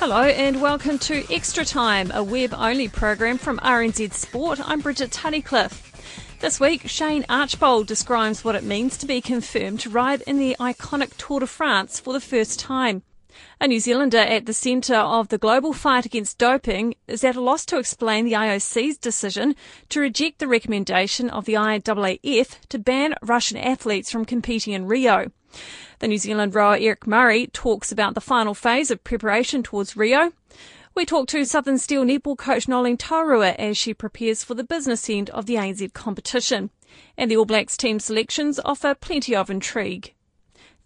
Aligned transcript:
Hello 0.00 0.22
and 0.22 0.62
welcome 0.62 0.96
to 1.00 1.24
Extra 1.28 1.64
Time, 1.64 2.12
a 2.14 2.22
web 2.22 2.54
only 2.56 2.86
program 2.86 3.36
from 3.36 3.58
RNZ 3.58 4.12
Sport. 4.12 4.60
I'm 4.62 4.80
Bridget 4.80 5.10
Tunnicliffe. 5.10 6.38
This 6.38 6.60
week, 6.60 6.88
Shane 6.88 7.26
Archbold 7.28 7.88
describes 7.88 8.44
what 8.44 8.54
it 8.54 8.62
means 8.62 8.96
to 8.98 9.06
be 9.06 9.20
confirmed 9.20 9.80
to 9.80 9.90
ride 9.90 10.20
in 10.20 10.38
the 10.38 10.54
iconic 10.60 11.16
Tour 11.16 11.40
de 11.40 11.48
France 11.48 11.98
for 11.98 12.12
the 12.12 12.20
first 12.20 12.60
time. 12.60 13.02
A 13.60 13.66
New 13.66 13.80
Zealander 13.80 14.18
at 14.18 14.46
the 14.46 14.52
centre 14.52 14.94
of 14.94 15.28
the 15.28 15.38
global 15.38 15.72
fight 15.72 16.06
against 16.06 16.38
doping 16.38 16.94
is 17.08 17.24
at 17.24 17.34
a 17.34 17.40
loss 17.40 17.66
to 17.66 17.78
explain 17.78 18.24
the 18.24 18.34
IOC's 18.34 18.98
decision 18.98 19.56
to 19.88 19.98
reject 19.98 20.38
the 20.38 20.46
recommendation 20.46 21.28
of 21.28 21.44
the 21.44 21.54
IAAF 21.54 22.68
to 22.68 22.78
ban 22.78 23.16
Russian 23.20 23.58
athletes 23.58 24.12
from 24.12 24.24
competing 24.24 24.74
in 24.74 24.86
Rio. 24.86 25.32
The 25.98 26.08
New 26.08 26.18
Zealand 26.18 26.54
rower 26.54 26.76
Eric 26.76 27.06
Murray 27.06 27.48
talks 27.48 27.90
about 27.90 28.14
the 28.14 28.20
final 28.20 28.54
phase 28.54 28.90
of 28.90 29.02
preparation 29.02 29.62
towards 29.62 29.96
Rio. 29.96 30.32
We 30.94 31.04
talk 31.04 31.28
to 31.28 31.44
Southern 31.44 31.78
Steel 31.78 32.04
netball 32.04 32.36
coach 32.36 32.68
Noeline 32.68 32.96
Taurua 32.96 33.54
as 33.56 33.76
she 33.76 33.94
prepares 33.94 34.42
for 34.42 34.54
the 34.54 34.64
business 34.64 35.08
end 35.08 35.30
of 35.30 35.46
the 35.46 35.54
ANZ 35.54 35.92
competition. 35.92 36.70
And 37.16 37.30
the 37.30 37.36
All 37.36 37.44
Blacks 37.44 37.76
team 37.76 38.00
selections 38.00 38.58
offer 38.64 38.94
plenty 38.94 39.36
of 39.36 39.50
intrigue. 39.50 40.14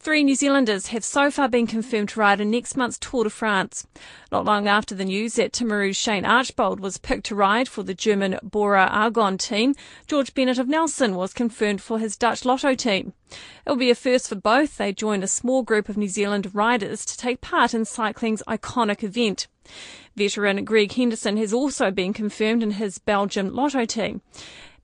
Three 0.03 0.25
New 0.25 0.35
Zealanders 0.35 0.89
have 0.89 1.05
so 1.05 1.31
far 1.31 1.49
been 1.49 1.69
confirmed 1.69 2.09
to 2.09 2.19
ride 2.19 2.41
in 2.41 2.51
next 2.51 2.77
month's 2.77 2.99
Tour 2.99 3.23
de 3.23 3.31
France. 3.31 3.87
Not 4.33 4.45
long 4.45 4.67
after 4.67 4.97
the 4.97 5.05
news 5.05 5.35
that 5.35 5.53
Timaru's 5.53 5.97
Shane 5.97 6.25
Archbold 6.25 6.81
was 6.81 6.99
picked 6.99 7.27
to 7.27 7.37
ride 7.37 7.69
for 7.69 7.85
the 7.85 7.95
German 7.95 8.37
Bora 8.43 8.89
Argon 8.91 9.39
team, 9.39 9.77
George 10.09 10.35
Bennett 10.35 10.59
of 10.59 10.67
Nelson 10.67 11.15
was 11.15 11.33
confirmed 11.33 11.81
for 11.81 12.01
his 12.01 12.17
Dutch 12.17 12.45
Lotto 12.45 12.75
team. 12.75 13.13
It 13.65 13.71
will 13.71 13.77
be 13.77 13.91
a 13.91 13.95
first 13.95 14.29
for 14.29 14.35
both. 14.35 14.77
They 14.77 14.93
join 14.93 15.23
a 15.23 15.29
small 15.29 15.63
group 15.63 15.89
of 15.89 15.97
New 15.97 16.09
Zealand 16.09 16.51
riders 16.53 17.05
to 17.05 17.17
take 17.17 17.41
part 17.41 17.73
in 17.73 17.85
cycling's 17.85 18.43
iconic 18.49 19.05
event. 19.05 19.47
Veteran 20.17 20.65
Greg 20.65 20.91
Henderson 20.91 21.37
has 21.37 21.53
also 21.53 21.93
been 21.93 22.13
confirmed 22.13 22.65
in 22.65 22.73
his 22.73 22.99
Belgium 22.99 23.55
Lotto 23.55 23.85
team. 23.85 24.21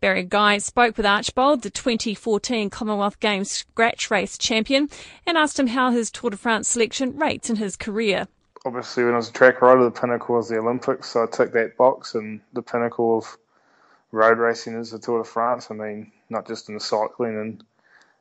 Barry 0.01 0.23
Guy 0.23 0.59
spoke 0.59 0.97
with 0.97 1.05
Archbold, 1.05 1.63
the 1.63 1.71
2014 1.71 2.71
Commonwealth 2.71 3.19
Games 3.19 3.51
scratch 3.51 4.11
race 4.11 4.39
champion, 4.39 4.89
and 5.27 5.37
asked 5.37 5.59
him 5.59 5.67
how 5.67 5.91
his 5.91 6.11
Tour 6.11 6.31
de 6.31 6.37
France 6.37 6.69
selection 6.69 7.17
rates 7.19 7.51
in 7.51 7.57
his 7.57 7.77
career. 7.77 8.29
Obviously, 8.65 9.03
when 9.03 9.15
I 9.15 9.17
was 9.17 9.31
a 9.31 9.33
track 9.33 9.61
rider, 9.61 9.83
the 9.83 9.91
pinnacle 9.91 10.37
was 10.37 10.49
the 10.49 10.59
Olympics, 10.59 11.09
so 11.09 11.25
I 11.25 11.27
ticked 11.27 11.55
that 11.55 11.77
box, 11.77 12.15
and 12.15 12.41
the 12.53 12.63
pinnacle 12.63 13.19
of 13.19 13.37
road 14.13 14.39
racing 14.39 14.79
is 14.79 14.93
the 14.93 15.01
Tour 15.01 15.23
de 15.23 15.29
France. 15.29 15.69
I 15.71 15.75
mean, 15.75 16.13
not 16.31 16.47
just 16.47 16.69
in 16.69 16.79
cycling 16.79 17.37
and 17.37 17.65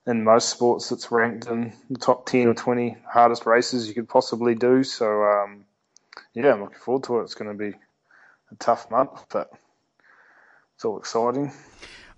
in 0.08 0.24
most 0.24 0.50
sports, 0.50 0.92
it's 0.92 1.12
ranked 1.12 1.48
in 1.48 1.74
the 1.90 2.00
top 2.00 2.26
10 2.26 2.48
or 2.48 2.54
20 2.56 2.98
hardest 3.08 3.46
races 3.46 3.88
you 3.88 3.94
could 3.94 4.10
possibly 4.10 4.56
do. 4.56 4.84
So, 4.84 5.24
um, 5.24 5.66
yeah, 6.34 6.54
I'm 6.54 6.62
looking 6.62 6.80
forward 6.80 7.04
to 7.04 7.20
it. 7.20 7.24
It's 7.24 7.36
going 7.36 7.52
to 7.52 7.58
be 7.58 7.78
a 8.52 8.56
tough 8.58 8.90
month, 8.90 9.26
but 9.30 9.52
it's 10.78 10.86
all 10.86 11.00
exciting. 11.00 11.52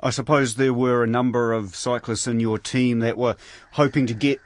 I 0.02 0.10
suppose 0.10 0.56
there 0.56 0.74
were 0.74 1.02
a 1.02 1.08
number 1.08 1.54
of 1.54 1.78
cyclists 1.78 2.28
in 2.28 2.42
your 2.42 2.58
team 2.58 3.00
that 3.00 3.18
were 3.18 3.38
hoping 3.72 4.06
to 4.08 4.14
get 4.14 4.42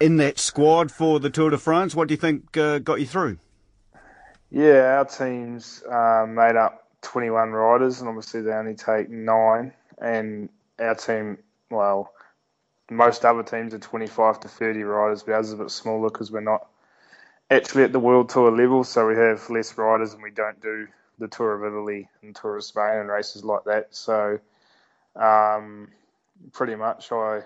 in 0.00 0.18
that 0.18 0.38
squad 0.38 0.92
for 0.92 1.18
the 1.18 1.28
Tour 1.28 1.50
de 1.50 1.58
France. 1.58 1.92
What 1.92 2.06
do 2.06 2.14
you 2.14 2.18
think 2.18 2.56
uh, 2.56 2.78
got 2.78 3.00
you 3.00 3.06
through? 3.06 3.38
Yeah, 4.48 4.96
our 4.96 5.06
team's 5.06 5.82
uh, 5.90 6.24
made 6.28 6.54
up 6.54 6.86
21 7.00 7.50
riders, 7.50 7.98
and 7.98 8.08
obviously 8.08 8.42
they 8.42 8.52
only 8.52 8.76
take 8.76 9.10
nine. 9.10 9.72
And 10.00 10.48
our 10.78 10.94
team, 10.94 11.38
well, 11.68 12.12
most 12.92 13.24
other 13.24 13.42
teams 13.42 13.74
are 13.74 13.80
25 13.80 14.38
to 14.38 14.46
30 14.46 14.84
riders, 14.84 15.24
but 15.24 15.32
ours 15.32 15.48
is 15.48 15.54
a 15.54 15.56
bit 15.56 15.70
smaller 15.72 16.10
because 16.10 16.30
we're 16.30 16.42
not 16.42 16.68
actually 17.50 17.82
at 17.82 17.92
the 17.92 17.98
World 17.98 18.28
Tour 18.28 18.56
level, 18.56 18.84
so 18.84 19.08
we 19.08 19.16
have 19.16 19.50
less 19.50 19.76
riders 19.76 20.14
and 20.14 20.22
we 20.22 20.30
don't 20.30 20.62
do 20.62 20.86
the 21.18 21.28
Tour 21.28 21.54
of 21.54 21.72
Italy 21.72 22.08
and 22.22 22.34
Tour 22.34 22.56
of 22.56 22.64
Spain 22.64 22.98
and 22.98 23.08
races 23.08 23.44
like 23.44 23.64
that. 23.64 23.88
So 23.90 24.38
um, 25.16 25.88
pretty 26.52 26.74
much 26.74 27.12
I 27.12 27.42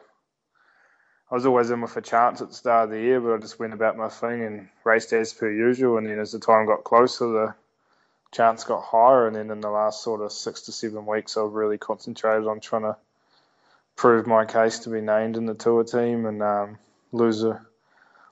I 1.28 1.34
was 1.34 1.44
always 1.44 1.70
in 1.70 1.80
with 1.80 1.96
a 1.96 2.00
chance 2.00 2.40
at 2.40 2.48
the 2.48 2.54
start 2.54 2.84
of 2.84 2.90
the 2.90 3.00
year, 3.00 3.20
but 3.20 3.34
I 3.34 3.38
just 3.38 3.58
went 3.58 3.72
about 3.72 3.96
my 3.96 4.08
thing 4.08 4.44
and 4.44 4.68
raced 4.84 5.12
as 5.12 5.32
per 5.32 5.50
usual. 5.50 5.98
And 5.98 6.06
then 6.06 6.20
as 6.20 6.30
the 6.30 6.38
time 6.38 6.66
got 6.66 6.84
closer, 6.84 7.26
the 7.26 7.54
chance 8.30 8.62
got 8.62 8.84
higher. 8.84 9.26
And 9.26 9.34
then 9.34 9.50
in 9.50 9.60
the 9.60 9.70
last 9.70 10.04
sort 10.04 10.20
of 10.20 10.30
six 10.30 10.62
to 10.62 10.72
seven 10.72 11.04
weeks, 11.04 11.36
I've 11.36 11.50
really 11.50 11.78
concentrated 11.78 12.46
on 12.46 12.60
trying 12.60 12.82
to 12.82 12.96
prove 13.96 14.28
my 14.28 14.44
case 14.44 14.78
to 14.80 14.90
be 14.90 15.00
named 15.00 15.36
in 15.36 15.46
the 15.46 15.54
tour 15.54 15.82
team 15.82 16.26
and 16.26 16.42
um, 16.42 16.78
lose 17.10 17.42
a 17.42 17.60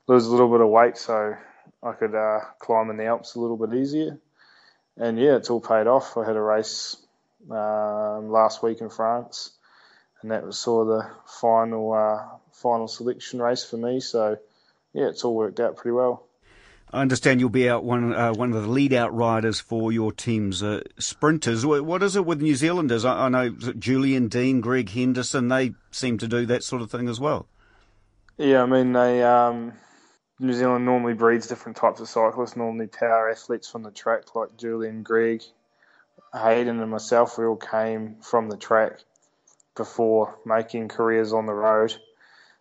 lose 0.06 0.26
a 0.26 0.30
little 0.30 0.50
bit 0.50 0.60
of 0.60 0.68
weight 0.68 0.96
so 0.96 1.34
I 1.82 1.92
could 1.92 2.14
uh, 2.14 2.40
climb 2.60 2.90
in 2.90 2.96
the 2.96 3.06
Alps 3.06 3.34
a 3.34 3.40
little 3.40 3.56
bit 3.56 3.74
easier 3.74 4.18
and 4.96 5.18
yeah, 5.18 5.36
it's 5.36 5.50
all 5.50 5.60
paid 5.60 5.86
off. 5.86 6.16
I 6.16 6.24
had 6.24 6.36
a 6.36 6.40
race 6.40 6.96
um, 7.50 8.30
last 8.30 8.62
week 8.62 8.80
in 8.80 8.90
France, 8.90 9.50
and 10.22 10.30
that 10.30 10.44
was 10.44 10.58
sort 10.58 10.88
of 10.88 10.98
the 10.98 11.10
final 11.26 11.92
uh, 11.92 12.22
final 12.52 12.88
selection 12.88 13.40
race 13.40 13.64
for 13.64 13.76
me. 13.76 14.00
So 14.00 14.38
yeah, 14.92 15.08
it's 15.08 15.24
all 15.24 15.34
worked 15.34 15.60
out 15.60 15.76
pretty 15.76 15.94
well. 15.94 16.24
I 16.92 17.00
understand 17.00 17.40
you'll 17.40 17.48
be 17.48 17.68
out 17.68 17.82
one 17.82 18.14
uh, 18.14 18.32
one 18.32 18.52
of 18.52 18.62
the 18.62 18.68
lead 18.68 18.92
out 18.92 19.14
riders 19.14 19.58
for 19.58 19.90
your 19.90 20.12
team's 20.12 20.62
uh, 20.62 20.82
sprinters. 20.98 21.66
What 21.66 22.02
is 22.02 22.14
it 22.14 22.24
with 22.24 22.40
New 22.40 22.54
Zealanders? 22.54 23.04
I, 23.04 23.26
I 23.26 23.28
know 23.28 23.50
Julian 23.50 24.28
Dean, 24.28 24.60
Greg 24.60 24.90
Henderson, 24.90 25.48
they 25.48 25.74
seem 25.90 26.18
to 26.18 26.28
do 26.28 26.46
that 26.46 26.62
sort 26.62 26.82
of 26.82 26.90
thing 26.90 27.08
as 27.08 27.18
well. 27.18 27.48
Yeah, 28.36 28.62
I 28.62 28.66
mean 28.66 28.92
they 28.92 29.24
um, 29.24 29.72
New 30.44 30.52
Zealand 30.52 30.84
normally 30.84 31.14
breeds 31.14 31.46
different 31.46 31.78
types 31.78 32.00
of 32.00 32.08
cyclists, 32.08 32.54
normally 32.54 32.86
power 32.86 33.30
athletes 33.30 33.66
from 33.66 33.82
the 33.82 33.90
track, 33.90 34.34
like 34.34 34.58
Julian 34.58 35.02
Greg, 35.02 35.42
Hayden, 36.34 36.80
and 36.80 36.90
myself. 36.90 37.38
We 37.38 37.46
all 37.46 37.56
came 37.56 38.16
from 38.20 38.50
the 38.50 38.58
track 38.58 38.98
before 39.74 40.38
making 40.44 40.88
careers 40.88 41.32
on 41.32 41.46
the 41.46 41.54
road. 41.54 41.96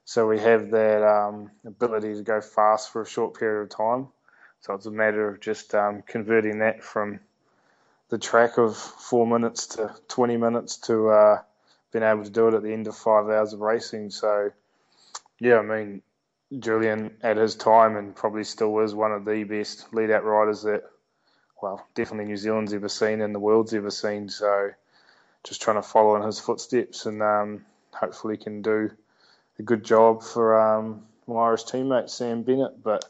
So 0.06 0.26
we 0.30 0.40
have 0.40 0.72
that 0.72 1.04
um, 1.04 1.52
ability 1.66 2.16
to 2.16 2.22
go 2.22 2.40
fast 2.40 2.90
for 2.90 3.02
a 3.02 3.06
short 3.06 3.38
period 3.38 3.64
of 3.64 3.70
time. 3.70 4.08
So 4.62 4.76
it's 4.76 4.86
a 4.86 4.92
matter 4.92 5.28
of 5.28 5.42
just 5.42 5.76
um, 5.76 6.04
converting 6.08 6.60
that 6.60 6.86
from 6.86 7.20
the 8.08 8.18
track 8.18 8.58
of 8.58 8.78
four 8.78 9.28
minutes 9.28 9.68
to 9.76 9.94
20 10.08 10.38
minutes 10.38 10.78
to 10.88 11.10
uh, 11.10 11.42
being 11.92 12.06
able 12.06 12.24
to 12.24 12.30
do 12.30 12.48
it 12.48 12.54
at 12.54 12.64
the 12.64 12.72
end 12.72 12.88
of 12.88 12.96
five 12.96 13.26
hours 13.26 13.52
of 13.52 13.60
racing. 13.60 14.10
So, 14.10 14.52
yeah, 15.38 15.58
I 15.58 15.64
mean, 15.64 16.02
Julian 16.60 17.16
at 17.22 17.38
his 17.38 17.56
time 17.56 17.96
and 17.96 18.16
probably 18.16 18.44
still 18.44 18.80
is 18.80 18.94
one 18.94 19.12
of 19.12 19.26
the 19.26 19.44
best 19.44 19.94
lead 19.94 20.12
out 20.12 20.24
riders 20.24 20.64
that, 20.64 20.84
well, 21.62 21.86
definitely 21.96 22.26
New 22.26 22.38
Zealand's 22.38 22.74
ever 22.74 22.90
seen 22.90 23.22
and 23.22 23.34
the 23.34 23.40
world's 23.40 23.74
ever 23.74 23.90
seen. 23.90 24.30
So 24.30 24.72
just 25.44 25.62
trying 25.62 25.78
to 25.78 25.88
follow 25.88 26.16
in 26.16 26.22
his 26.24 26.40
footsteps 26.40 27.06
and 27.06 27.22
um, 27.22 27.66
hopefully 27.92 28.38
can 28.38 28.62
do 28.62 28.92
a 29.60 29.64
good 29.64 29.84
job 29.84 30.24
for 30.24 30.60
um, 30.60 31.04
my 31.28 31.36
Irish 31.36 31.64
teammate 31.64 32.10
Sam 32.10 32.44
Bennett. 32.44 32.84
But 32.84 33.06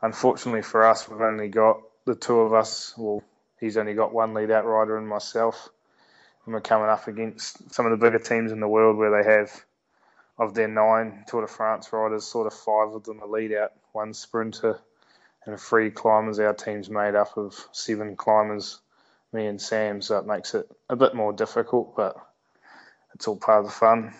unfortunately 0.00 0.62
for 0.62 0.86
us, 0.86 1.08
we've 1.08 1.20
only 1.20 1.48
got 1.48 1.80
the 2.04 2.14
two 2.14 2.40
of 2.40 2.54
us. 2.54 2.94
Well, 2.96 3.22
he's 3.60 3.76
only 3.76 3.94
got 3.94 4.12
one 4.12 4.34
lead 4.34 4.50
out 4.50 4.66
rider 4.66 4.96
and 4.96 5.08
myself. 5.08 5.68
And 6.44 6.54
we're 6.54 6.60
coming 6.60 6.88
up 6.88 7.08
against 7.08 7.72
some 7.72 7.86
of 7.86 7.90
the 7.90 8.04
bigger 8.04 8.20
teams 8.20 8.52
in 8.52 8.60
the 8.60 8.68
world 8.68 8.96
where 8.96 9.10
they 9.10 9.28
have 9.28 9.50
of 10.38 10.54
their 10.54 10.68
nine 10.68 11.24
Tour 11.26 11.42
de 11.42 11.46
France 11.46 11.92
riders, 11.92 12.24
sort 12.24 12.46
of 12.46 12.54
five 12.54 12.94
of 12.94 13.04
them 13.04 13.22
are 13.22 13.28
lead 13.28 13.52
out, 13.52 13.72
one 13.92 14.12
sprinter, 14.12 14.78
and 15.44 15.58
three 15.58 15.90
climbers. 15.90 16.38
Our 16.38 16.54
team's 16.54 16.90
made 16.90 17.14
up 17.14 17.36
of 17.36 17.54
seven 17.72 18.16
climbers, 18.16 18.80
me 19.32 19.46
and 19.46 19.60
Sam, 19.60 20.02
so 20.02 20.18
it 20.18 20.26
makes 20.26 20.54
it 20.54 20.70
a 20.88 20.96
bit 20.96 21.14
more 21.14 21.32
difficult, 21.32 21.96
but 21.96 22.16
it's 23.14 23.26
all 23.26 23.36
part 23.36 23.60
of 23.60 23.66
the 23.66 23.70
fun. 23.72 24.12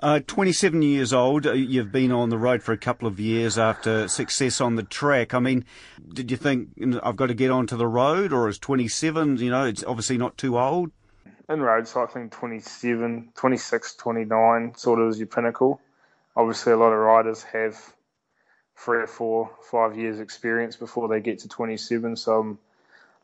Uh, 0.00 0.20
27 0.26 0.82
years 0.82 1.14
old, 1.14 1.46
uh, 1.46 1.52
you've 1.52 1.92
been 1.92 2.12
on 2.12 2.28
the 2.28 2.36
road 2.36 2.62
for 2.62 2.72
a 2.72 2.76
couple 2.76 3.08
of 3.08 3.18
years 3.18 3.56
after 3.56 4.06
success 4.08 4.60
on 4.60 4.74
the 4.74 4.82
track. 4.82 5.32
I 5.32 5.38
mean, 5.38 5.64
did 6.12 6.30
you 6.30 6.36
think 6.36 6.70
I've 7.02 7.16
got 7.16 7.28
to 7.28 7.34
get 7.34 7.50
onto 7.50 7.76
the 7.76 7.86
road, 7.86 8.30
or 8.30 8.48
is 8.48 8.58
27, 8.58 9.38
you 9.38 9.50
know, 9.50 9.64
it's 9.64 9.84
obviously 9.84 10.18
not 10.18 10.36
too 10.36 10.58
old? 10.58 10.90
In 11.48 11.60
road 11.60 11.86
cycling, 11.86 12.30
27, 12.30 13.30
26, 13.34 13.94
29 13.96 14.74
sort 14.76 14.98
of 14.98 15.10
is 15.10 15.18
your 15.18 15.26
pinnacle. 15.26 15.78
Obviously, 16.34 16.72
a 16.72 16.76
lot 16.76 16.92
of 16.92 16.98
riders 16.98 17.42
have 17.42 17.94
three 18.76 19.02
or 19.02 19.06
four, 19.06 19.50
five 19.70 19.96
years 19.96 20.20
experience 20.20 20.76
before 20.76 21.06
they 21.08 21.20
get 21.20 21.40
to 21.40 21.48
27, 21.48 22.16
so 22.16 22.40
I'm 22.40 22.58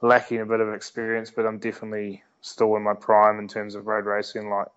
lacking 0.02 0.40
a 0.40 0.46
bit 0.46 0.60
of 0.60 0.72
experience, 0.74 1.30
but 1.30 1.46
I'm 1.46 1.58
definitely 1.58 2.22
still 2.42 2.76
in 2.76 2.82
my 2.82 2.94
prime 2.94 3.38
in 3.38 3.48
terms 3.48 3.74
of 3.74 3.86
road 3.86 4.04
racing. 4.04 4.50
Like 4.50 4.68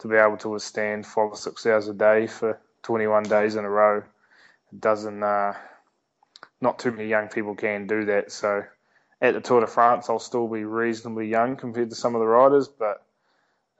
to 0.00 0.08
be 0.08 0.16
able 0.16 0.36
to 0.38 0.50
withstand 0.50 1.06
five 1.06 1.30
or 1.30 1.36
six 1.36 1.64
hours 1.64 1.88
a 1.88 1.94
day 1.94 2.26
for 2.26 2.60
21 2.82 3.22
days 3.24 3.56
in 3.56 3.64
a 3.64 3.70
row, 3.70 4.02
doesn't. 4.78 5.22
Uh, 5.22 5.54
not 6.60 6.78
too 6.78 6.90
many 6.90 7.08
young 7.08 7.28
people 7.28 7.54
can 7.54 7.86
do 7.86 8.04
that. 8.06 8.30
So 8.30 8.64
at 9.24 9.32
the 9.32 9.40
Tour 9.40 9.62
de 9.62 9.66
France, 9.66 10.10
I'll 10.10 10.18
still 10.18 10.46
be 10.46 10.64
reasonably 10.64 11.28
young 11.28 11.56
compared 11.56 11.88
to 11.88 11.96
some 11.96 12.14
of 12.14 12.20
the 12.20 12.26
riders, 12.26 12.68
but 12.68 13.02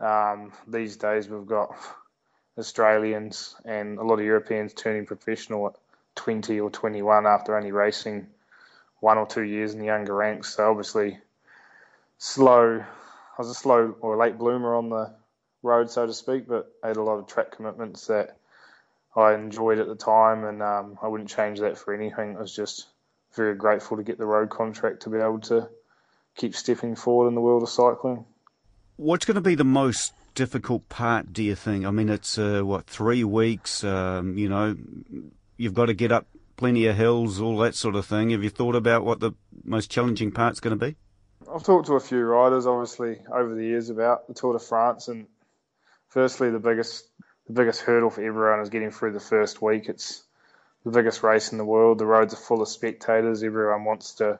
um, 0.01 0.53
these 0.67 0.97
days 0.97 1.29
we've 1.29 1.47
got 1.47 1.77
Australians 2.57 3.55
and 3.67 3.99
a 3.99 4.03
lot 4.03 4.19
of 4.19 4.25
Europeans 4.25 4.73
turning 4.73 5.05
professional 5.05 5.67
at 5.67 5.75
20 6.15 6.59
or 6.61 6.71
21 6.71 7.27
after 7.27 7.59
only 7.59 7.73
racing 7.73 8.27
one 9.01 9.19
or 9.19 9.27
two 9.27 9.43
years 9.43 9.75
in 9.75 9.81
the 9.81 9.85
younger 9.85 10.15
ranks. 10.15 10.55
So 10.55 10.71
obviously, 10.71 11.19
slow. 12.17 12.81
I 12.81 13.37
was 13.37 13.51
a 13.51 13.55
slow 13.55 13.95
or 14.01 14.17
late 14.17 14.39
bloomer 14.39 14.75
on 14.75 14.89
the 14.89 15.13
road, 15.63 15.91
so 15.91 16.07
to 16.07 16.15
speak, 16.15 16.49
but 16.49 16.73
I 16.83 16.89
had 16.89 16.97
a 16.97 17.03
lot 17.03 17.19
of 17.19 17.27
track 17.27 17.51
commitments 17.51 18.07
that 18.07 18.39
I 19.15 19.35
enjoyed 19.35 19.79
at 19.79 19.89
the 19.89 19.95
time, 19.95 20.45
and 20.45 20.63
um, 20.63 20.99
I 21.03 21.09
wouldn't 21.09 21.29
change 21.29 21.61
that 21.61 21.77
for 21.77 21.93
anything. 21.93 22.39
I 22.39 22.41
was 22.41 22.57
just 22.57 22.87
very 23.37 23.55
grateful 23.55 23.97
to 23.97 24.03
get 24.03 24.19
the 24.19 24.27
road 24.27 24.51
contract 24.51 25.03
to 25.03 25.11
be 25.11 25.19
able 25.19 25.41
to 25.41 25.69
keep 26.37 26.55
stepping 26.55 26.97
forward 26.97 27.29
in 27.29 27.35
the 27.35 27.41
world 27.41 27.63
of 27.63 27.69
cycling. 27.69 28.25
What's 28.97 29.25
going 29.25 29.37
to 29.37 29.41
be 29.41 29.55
the 29.55 29.65
most 29.65 30.13
difficult 30.35 30.89
part, 30.89 31.33
do 31.33 31.43
you 31.43 31.55
think? 31.55 31.85
I 31.85 31.91
mean, 31.91 32.09
it's 32.09 32.39
uh, 32.39 32.63
what 32.63 32.87
three 32.87 33.25
weeks. 33.25 33.85
Um, 33.85 34.39
you 34.39 34.49
know, 34.49 34.77
you've 35.57 35.75
got 35.75 35.87
to 35.87 35.95
get 35.95 36.13
up 36.13 36.27
plenty 36.57 36.87
of 36.87 36.97
hills, 36.97 37.41
all 37.41 37.59
that 37.59 37.75
sort 37.75 37.97
of 37.97 38.07
thing. 38.07 38.31
Have 38.31 38.45
you 38.45 38.51
thought 38.51 38.77
about 38.77 39.05
what 39.05 39.21
the 39.21 39.33
most 39.65 39.91
challenging 39.91 40.31
part's 40.31 40.61
going 40.61 40.79
to 40.79 40.87
be? 40.87 40.97
I've 41.53 41.63
talked 41.63 41.87
to 41.87 41.95
a 41.95 42.01
few 42.01 42.21
riders, 42.25 42.67
obviously, 42.67 43.19
over 43.33 43.55
the 43.55 43.65
years 43.65 43.91
about 43.91 44.27
the 44.29 44.35
Tour 44.35 44.55
de 44.55 44.59
France, 44.59 45.09
and 45.09 45.27
firstly, 46.09 46.51
the 46.51 46.59
biggest 46.59 47.09
the 47.47 47.53
biggest 47.53 47.83
hurdle 47.83 48.11
for 48.11 48.23
everyone 48.25 48.61
is 48.61 48.71
getting 48.71 48.91
through 48.91 49.13
the 49.13 49.21
first 49.21 49.61
week. 49.61 49.89
It's 49.89 50.25
the 50.85 50.91
biggest 50.91 51.23
race 51.23 51.53
in 51.53 51.59
the 51.59 51.65
world. 51.65 51.99
The 51.99 52.07
roads 52.07 52.35
are 52.35 52.39
full 52.39 52.63
of 52.63 52.69
spectators. 52.69 53.43
Everyone 53.43 53.85
wants 53.85 54.15
to 54.15 54.39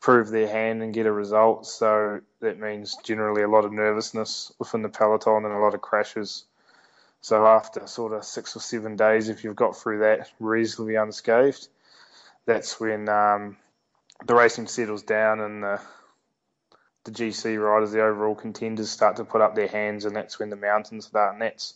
prove 0.00 0.28
their 0.28 0.48
hand 0.48 0.82
and 0.82 0.92
get 0.92 1.06
a 1.06 1.12
result. 1.12 1.66
So 1.66 2.20
that 2.40 2.58
means 2.58 2.96
generally 3.04 3.42
a 3.42 3.48
lot 3.48 3.64
of 3.64 3.72
nervousness 3.72 4.52
within 4.58 4.82
the 4.82 4.88
peloton 4.88 5.44
and 5.44 5.54
a 5.54 5.58
lot 5.58 5.74
of 5.74 5.80
crashes. 5.80 6.44
So 7.20 7.46
after 7.46 7.86
sort 7.86 8.12
of 8.12 8.24
six 8.24 8.56
or 8.56 8.60
seven 8.60 8.96
days, 8.96 9.28
if 9.28 9.44
you've 9.44 9.56
got 9.56 9.76
through 9.76 10.00
that 10.00 10.28
reasonably 10.40 10.96
unscathed, 10.96 11.68
that's 12.46 12.80
when 12.80 13.08
um, 13.08 13.56
the 14.26 14.34
racing 14.34 14.66
settles 14.66 15.02
down 15.02 15.40
and 15.40 15.62
the 15.62 15.80
the 17.04 17.10
GC 17.10 17.60
riders, 17.60 17.90
the 17.90 18.02
overall 18.02 18.34
contenders, 18.34 18.90
start 18.90 19.16
to 19.16 19.24
put 19.24 19.40
up 19.40 19.54
their 19.54 19.66
hands, 19.66 20.04
and 20.04 20.14
that's 20.14 20.38
when 20.38 20.50
the 20.50 20.56
mountains 20.56 21.06
start. 21.06 21.32
And 21.32 21.42
that's 21.42 21.74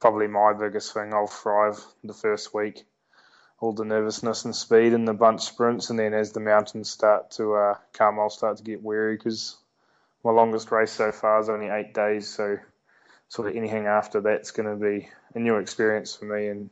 probably 0.00 0.26
my 0.26 0.52
biggest 0.52 0.92
thing. 0.92 1.12
I'll 1.12 1.28
thrive 1.28 1.78
the 2.02 2.14
first 2.14 2.52
week, 2.52 2.84
all 3.58 3.72
the 3.72 3.84
nervousness 3.84 4.44
and 4.44 4.54
speed 4.54 4.92
and 4.92 5.08
the 5.08 5.14
bunch 5.14 5.42
sprints, 5.42 5.90
and 5.90 5.98
then 5.98 6.12
as 6.12 6.32
the 6.32 6.40
mountains 6.40 6.90
start 6.90 7.30
to 7.32 7.54
uh, 7.54 7.74
come, 7.92 8.18
I'll 8.18 8.30
start 8.30 8.58
to 8.58 8.62
get 8.62 8.82
weary 8.82 9.16
because 9.16 9.56
my 10.24 10.30
longest 10.30 10.70
race 10.70 10.92
so 10.92 11.12
far 11.12 11.40
is 11.40 11.48
only 11.48 11.68
eight 11.68 11.94
days. 11.94 12.28
So 12.28 12.58
sort 13.28 13.48
of 13.48 13.56
anything 13.56 13.86
after 13.86 14.20
that's 14.20 14.50
going 14.50 14.68
to 14.68 14.76
be 14.76 15.08
a 15.34 15.38
new 15.38 15.56
experience 15.56 16.14
for 16.14 16.26
me, 16.26 16.48
and 16.48 16.70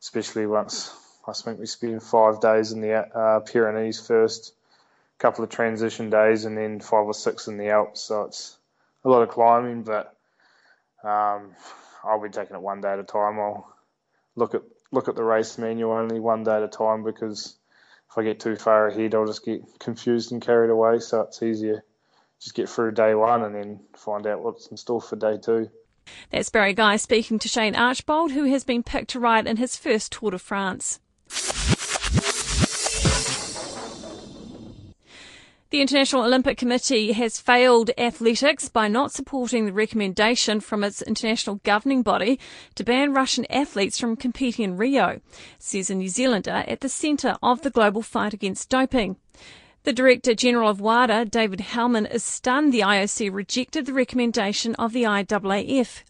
especially 0.00 0.46
once 0.46 0.94
I 1.26 1.32
think 1.32 1.58
we 1.58 1.66
spend 1.66 2.02
five 2.02 2.40
days 2.40 2.72
in 2.72 2.80
the 2.80 2.94
uh, 2.94 3.40
Pyrenees 3.40 4.06
first, 4.06 4.52
couple 5.18 5.42
of 5.42 5.50
transition 5.50 6.10
days, 6.10 6.44
and 6.44 6.56
then 6.56 6.80
five 6.80 7.06
or 7.06 7.14
six 7.14 7.48
in 7.48 7.56
the 7.56 7.70
Alps. 7.70 8.02
So 8.02 8.24
it's 8.24 8.58
a 9.04 9.08
lot 9.08 9.22
of 9.22 9.30
climbing, 9.30 9.84
but 9.84 10.14
um, 11.02 11.54
I'll 12.02 12.22
be 12.22 12.28
taking 12.28 12.56
it 12.56 12.62
one 12.62 12.82
day 12.82 12.92
at 12.92 12.98
a 12.98 13.04
time. 13.04 13.38
I'll 13.38 13.74
look 14.36 14.54
at 14.54 14.62
look 14.94 15.08
at 15.08 15.16
the 15.16 15.24
race 15.24 15.58
manual 15.58 15.92
only 15.92 16.20
one 16.20 16.44
day 16.44 16.56
at 16.56 16.62
a 16.62 16.68
time 16.68 17.04
because 17.04 17.56
if 18.10 18.16
I 18.16 18.22
get 18.22 18.40
too 18.40 18.56
far 18.56 18.88
ahead, 18.88 19.14
I'll 19.14 19.26
just 19.26 19.44
get 19.44 19.60
confused 19.78 20.32
and 20.32 20.40
carried 20.40 20.70
away. 20.70 21.00
So 21.00 21.22
it's 21.22 21.42
easier 21.42 21.84
just 22.44 22.54
get 22.54 22.68
through 22.68 22.92
day 22.92 23.14
one 23.14 23.42
and 23.42 23.54
then 23.54 23.80
find 23.96 24.26
out 24.26 24.42
what's 24.42 24.66
in 24.66 24.76
store 24.76 25.00
for 25.00 25.16
day 25.16 25.38
two. 25.42 25.70
That's 26.30 26.50
Barry 26.50 26.74
Guy 26.74 26.96
speaking 26.96 27.38
to 27.38 27.48
Shane 27.48 27.74
Archbold, 27.74 28.32
who 28.32 28.44
has 28.44 28.64
been 28.64 28.82
picked 28.82 29.10
to 29.10 29.20
ride 29.20 29.46
in 29.46 29.56
his 29.56 29.76
first 29.76 30.12
Tour 30.12 30.32
de 30.32 30.38
France. 30.38 31.00
The 35.70 35.80
International 35.80 36.24
Olympic 36.24 36.58
Committee 36.58 37.12
has 37.12 37.40
failed 37.40 37.90
athletics 37.98 38.68
by 38.68 38.86
not 38.86 39.12
supporting 39.12 39.66
the 39.66 39.72
recommendation 39.72 40.60
from 40.60 40.84
its 40.84 41.02
international 41.02 41.60
governing 41.64 42.02
body 42.02 42.38
to 42.76 42.84
ban 42.84 43.12
Russian 43.12 43.46
athletes 43.50 43.98
from 43.98 44.14
competing 44.14 44.64
in 44.64 44.76
Rio, 44.76 45.20
says 45.58 45.90
a 45.90 45.94
New 45.94 46.08
Zealander 46.08 46.64
at 46.68 46.80
the 46.80 46.88
centre 46.88 47.36
of 47.42 47.62
the 47.62 47.70
global 47.70 48.02
fight 48.02 48.34
against 48.34 48.68
doping. 48.68 49.16
The 49.82 49.92
Director 49.92 50.34
General 50.34 50.70
of 50.70 50.80
WADA, 50.80 51.26
David 51.26 51.60
Howman, 51.60 52.06
is 52.06 52.22
stunned 52.22 52.72
the 52.72 52.80
IOC 52.80 53.32
rejected 53.32 53.86
the 53.86 53.92
recommendation 53.92 54.74
of 54.76 54.92
the 54.92 55.02
IAAF. 55.02 56.04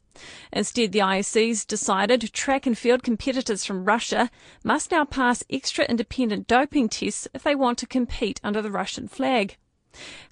Instead, 0.52 0.92
the 0.92 1.00
IOC's 1.00 1.64
decided 1.64 2.32
track 2.32 2.66
and 2.66 2.76
field 2.78 3.02
competitors 3.02 3.64
from 3.64 3.84
Russia 3.84 4.30
must 4.62 4.90
now 4.90 5.04
pass 5.04 5.44
extra 5.50 5.84
independent 5.86 6.46
doping 6.46 6.88
tests 6.88 7.28
if 7.34 7.42
they 7.42 7.54
want 7.54 7.78
to 7.78 7.86
compete 7.86 8.40
under 8.44 8.62
the 8.62 8.70
Russian 8.70 9.08
flag. 9.08 9.56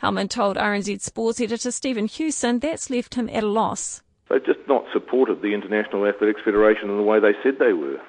Howman 0.02 0.28
told 0.28 0.56
RNZ 0.56 1.00
Sports 1.00 1.40
editor 1.40 1.70
Stephen 1.70 2.06
Hewson 2.06 2.58
that's 2.58 2.90
left 2.90 3.14
him 3.14 3.28
at 3.30 3.44
a 3.44 3.46
loss. 3.46 4.02
They've 4.28 4.44
just 4.44 4.60
not 4.66 4.84
supported 4.92 5.42
the 5.42 5.54
International 5.54 6.06
Athletics 6.06 6.40
Federation 6.44 6.90
in 6.90 6.96
the 6.96 7.02
way 7.02 7.20
they 7.20 7.32
said 7.42 7.58
they 7.58 7.72
were. 7.72 8.00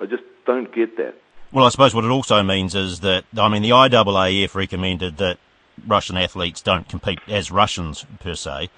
I 0.00 0.06
just 0.06 0.22
don't 0.46 0.72
get 0.74 0.96
that. 0.96 1.14
Well, 1.52 1.64
I 1.64 1.68
suppose 1.68 1.94
what 1.94 2.04
it 2.04 2.10
also 2.10 2.42
means 2.42 2.74
is 2.74 3.00
that, 3.00 3.24
I 3.36 3.48
mean, 3.48 3.62
the 3.62 3.70
IAAF 3.70 4.54
recommended 4.54 5.18
that 5.18 5.38
Russian 5.86 6.16
athletes 6.16 6.62
don't 6.62 6.88
compete 6.88 7.18
as 7.28 7.50
Russians 7.50 8.06
per 8.20 8.34
se, 8.34 8.70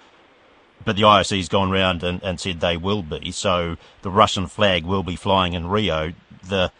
but 0.86 0.94
the 0.94 1.02
IOC's 1.02 1.48
gone 1.48 1.70
round 1.70 2.02
and, 2.04 2.22
and 2.22 2.40
said 2.40 2.60
they 2.60 2.76
will 2.78 3.02
be. 3.02 3.32
So 3.32 3.76
the 4.02 4.10
Russian 4.10 4.46
flag 4.46 4.84
will 4.84 5.02
be 5.02 5.16
flying 5.16 5.52
in 5.52 5.66
Rio. 5.66 6.12
The 6.44 6.70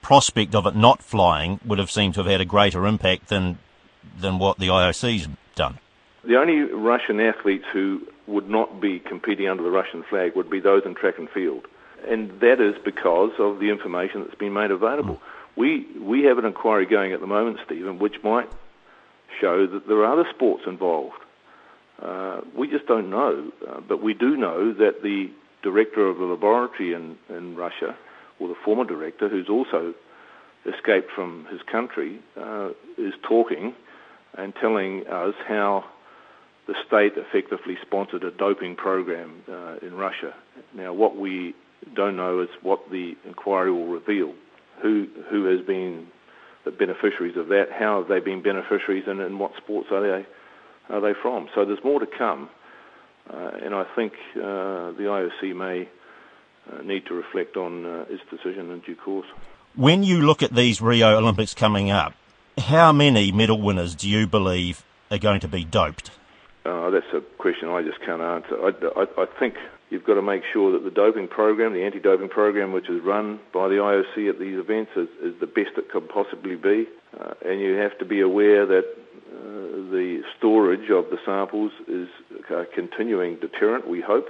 prospect 0.00 0.54
of 0.54 0.64
it 0.64 0.76
not 0.76 1.02
flying 1.02 1.60
would 1.66 1.80
have 1.80 1.90
seemed 1.90 2.14
to 2.14 2.20
have 2.20 2.30
had 2.30 2.40
a 2.40 2.46
greater 2.46 2.86
impact 2.86 3.28
than 3.28 3.58
than 4.18 4.38
what 4.38 4.58
the 4.58 4.68
IOC's 4.68 5.28
done. 5.54 5.78
The 6.24 6.36
only 6.36 6.60
Russian 6.60 7.20
athletes 7.20 7.64
who 7.72 8.06
would 8.26 8.48
not 8.48 8.80
be 8.80 9.00
competing 9.00 9.48
under 9.48 9.62
the 9.62 9.70
Russian 9.70 10.04
flag 10.04 10.36
would 10.36 10.48
be 10.48 10.60
those 10.60 10.82
in 10.86 10.94
track 10.94 11.18
and 11.18 11.28
field. 11.28 11.66
And 12.08 12.40
that 12.40 12.60
is 12.60 12.76
because 12.84 13.32
of 13.38 13.58
the 13.58 13.70
information 13.70 14.22
that's 14.22 14.36
been 14.36 14.52
made 14.52 14.70
available. 14.70 15.16
Mm. 15.16 15.20
We 15.56 15.86
we 16.00 16.22
have 16.24 16.38
an 16.38 16.44
inquiry 16.44 16.86
going 16.86 17.12
at 17.12 17.20
the 17.20 17.26
moment, 17.26 17.58
Stephen, 17.66 17.98
which 17.98 18.22
might 18.22 18.48
show 19.40 19.66
that 19.66 19.88
there 19.88 19.98
are 20.04 20.12
other 20.12 20.30
sports 20.32 20.62
involved. 20.66 21.18
Uh, 22.02 22.40
we 22.56 22.68
just 22.68 22.86
don't 22.86 23.10
know, 23.10 23.50
uh, 23.68 23.80
but 23.80 24.02
we 24.02 24.14
do 24.14 24.36
know 24.36 24.72
that 24.72 25.02
the 25.02 25.30
director 25.62 26.06
of 26.08 26.18
the 26.18 26.24
laboratory 26.24 26.92
in, 26.92 27.16
in 27.28 27.56
Russia, 27.56 27.96
or 28.38 28.48
the 28.48 28.54
former 28.64 28.84
director, 28.84 29.28
who's 29.28 29.48
also 29.48 29.94
escaped 30.64 31.10
from 31.14 31.46
his 31.50 31.60
country, 31.70 32.20
uh, 32.36 32.68
is 32.96 33.14
talking 33.28 33.74
and 34.36 34.54
telling 34.60 35.06
us 35.08 35.34
how 35.46 35.84
the 36.68 36.74
state 36.86 37.14
effectively 37.16 37.76
sponsored 37.82 38.22
a 38.22 38.30
doping 38.30 38.76
program 38.76 39.42
uh, 39.50 39.76
in 39.82 39.94
Russia. 39.94 40.34
Now, 40.74 40.92
what 40.92 41.16
we 41.16 41.54
don't 41.94 42.16
know 42.16 42.40
is 42.40 42.48
what 42.62 42.90
the 42.90 43.16
inquiry 43.24 43.72
will 43.72 43.86
reveal 43.86 44.34
who 44.82 45.06
who 45.30 45.46
has 45.46 45.64
been 45.66 46.06
the 46.64 46.70
beneficiaries 46.70 47.36
of 47.36 47.48
that, 47.48 47.66
how 47.72 48.00
have 48.00 48.08
they 48.08 48.20
been 48.20 48.42
beneficiaries, 48.42 49.04
and 49.06 49.20
in 49.20 49.38
what 49.38 49.52
sports 49.56 49.88
are 49.90 50.02
they 50.02 50.26
are 50.88 51.00
they 51.00 51.14
from? 51.20 51.48
So 51.54 51.64
there's 51.64 51.82
more 51.84 52.00
to 52.00 52.06
come, 52.06 52.48
uh, 53.32 53.50
and 53.62 53.74
I 53.74 53.84
think 53.94 54.12
uh, 54.36 54.92
the 54.92 55.04
IOC 55.42 55.56
may 55.56 55.88
uh, 56.70 56.82
need 56.82 57.06
to 57.06 57.14
reflect 57.14 57.56
on 57.56 57.84
uh, 57.84 58.04
its 58.08 58.22
decision 58.30 58.70
in 58.70 58.80
due 58.80 58.96
course. 58.96 59.26
When 59.74 60.02
you 60.02 60.22
look 60.22 60.42
at 60.42 60.54
these 60.54 60.80
Rio 60.80 61.16
Olympics 61.16 61.54
coming 61.54 61.90
up, 61.90 62.14
how 62.58 62.92
many 62.92 63.30
medal 63.32 63.60
winners 63.60 63.94
do 63.94 64.08
you 64.08 64.26
believe 64.26 64.84
are 65.10 65.18
going 65.18 65.40
to 65.40 65.48
be 65.48 65.64
doped? 65.64 66.10
Uh, 66.64 66.90
that's 66.90 67.06
a 67.14 67.20
question 67.38 67.68
I 67.68 67.82
just 67.82 68.00
can't 68.00 68.20
answer. 68.20 68.56
I, 68.60 69.00
I, 69.00 69.22
I 69.22 69.26
think 69.38 69.54
You've 69.90 70.04
got 70.04 70.14
to 70.14 70.22
make 70.22 70.42
sure 70.52 70.72
that 70.72 70.84
the 70.84 70.90
doping 70.90 71.28
program, 71.28 71.72
the 71.72 71.84
anti-doping 71.84 72.28
program, 72.28 72.72
which 72.72 72.90
is 72.90 73.02
run 73.02 73.40
by 73.54 73.68
the 73.68 73.76
IOC 73.76 74.28
at 74.28 74.38
these 74.38 74.58
events, 74.58 74.90
is, 74.96 75.08
is 75.22 75.40
the 75.40 75.46
best 75.46 75.78
it 75.78 75.90
could 75.90 76.08
possibly 76.08 76.56
be. 76.56 76.86
Uh, 77.18 77.32
and 77.44 77.60
you 77.60 77.74
have 77.76 77.96
to 77.98 78.04
be 78.04 78.20
aware 78.20 78.66
that 78.66 78.84
Uh, 79.26 79.90
the 79.90 80.22
storage 80.36 80.90
of 80.90 81.10
the 81.10 81.18
samples 81.24 81.72
is 81.86 82.08
a 82.50 82.64
continuing 82.74 83.36
deterrent, 83.36 83.88
we 83.88 84.00
hope, 84.00 84.26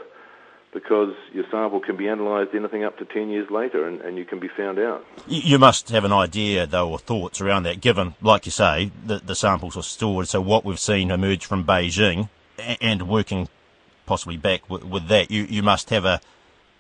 because 0.73 1.15
your 1.33 1.45
sample 1.51 1.81
can 1.81 1.97
be 1.97 2.07
analysed 2.07 2.55
anything 2.55 2.85
up 2.85 2.99
to 2.99 3.05
10 3.05 3.29
years 3.29 3.51
later 3.51 3.87
and, 3.87 4.01
and 4.03 4.17
you 4.17 4.25
can 4.25 4.39
be 4.39 4.49
found 4.49 4.79
out. 4.79 5.05
You 5.27 5.59
must 5.59 5.91
have 5.91 6.05
an 6.05 6.13
idea, 6.13 6.67
though, 6.67 6.91
or 6.91 6.99
thoughts 6.99 7.41
around 7.41 7.65
that, 7.65 7.81
given, 7.81 8.15
like 8.21 8.47
you 8.47 8.53
say, 8.53 8.91
that 9.07 9.27
the 9.27 9.35
samples 9.35 9.77
are 9.77 9.83
stored. 9.83 10.29
So, 10.29 10.41
what 10.41 10.65
we've 10.65 10.79
seen 10.79 11.11
emerge 11.11 11.47
from 11.47 11.65
Beijing 11.65 12.29
and 12.81 13.09
working 13.09 13.49
possibly 14.07 14.37
back 14.37 14.69
with, 14.69 14.85
with 14.85 15.09
that, 15.09 15.31
you, 15.31 15.45
you 15.45 15.63
must 15.63 15.91
have 15.91 16.05
a, 16.05 16.21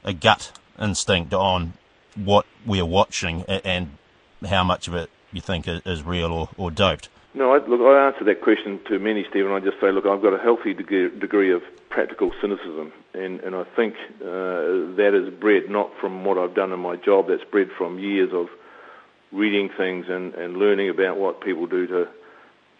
a 0.02 0.12
gut 0.12 0.52
instinct 0.80 1.34
on 1.34 1.74
what 2.14 2.46
we're 2.66 2.84
watching 2.84 3.44
and 3.48 3.90
how 4.46 4.64
much 4.64 4.88
of 4.88 4.94
it 4.94 5.10
you 5.32 5.40
think 5.40 5.68
is 5.68 6.02
real 6.02 6.32
or, 6.32 6.48
or 6.56 6.70
doped. 6.70 7.08
No, 7.38 7.54
I, 7.54 7.64
look, 7.64 7.80
I 7.80 8.08
answer 8.08 8.24
that 8.24 8.40
question 8.40 8.80
to 8.88 8.98
many, 8.98 9.24
Stephen. 9.30 9.52
I 9.52 9.60
just 9.60 9.80
say, 9.80 9.92
look, 9.92 10.06
I've 10.06 10.20
got 10.20 10.34
a 10.34 10.42
healthy 10.42 10.74
degree, 10.74 11.08
degree 11.08 11.52
of 11.52 11.62
practical 11.88 12.32
cynicism, 12.40 12.92
and, 13.14 13.38
and 13.38 13.54
I 13.54 13.62
think 13.76 13.94
uh, 14.20 14.98
that 14.98 15.12
is 15.14 15.32
bred 15.32 15.70
not 15.70 15.92
from 16.00 16.24
what 16.24 16.36
I've 16.36 16.56
done 16.56 16.72
in 16.72 16.80
my 16.80 16.96
job, 16.96 17.28
that's 17.28 17.44
bred 17.44 17.68
from 17.78 18.00
years 18.00 18.30
of 18.32 18.48
reading 19.30 19.68
things 19.68 20.06
and, 20.08 20.34
and 20.34 20.56
learning 20.56 20.90
about 20.90 21.16
what 21.16 21.40
people 21.40 21.68
do 21.68 21.86
to 21.86 22.08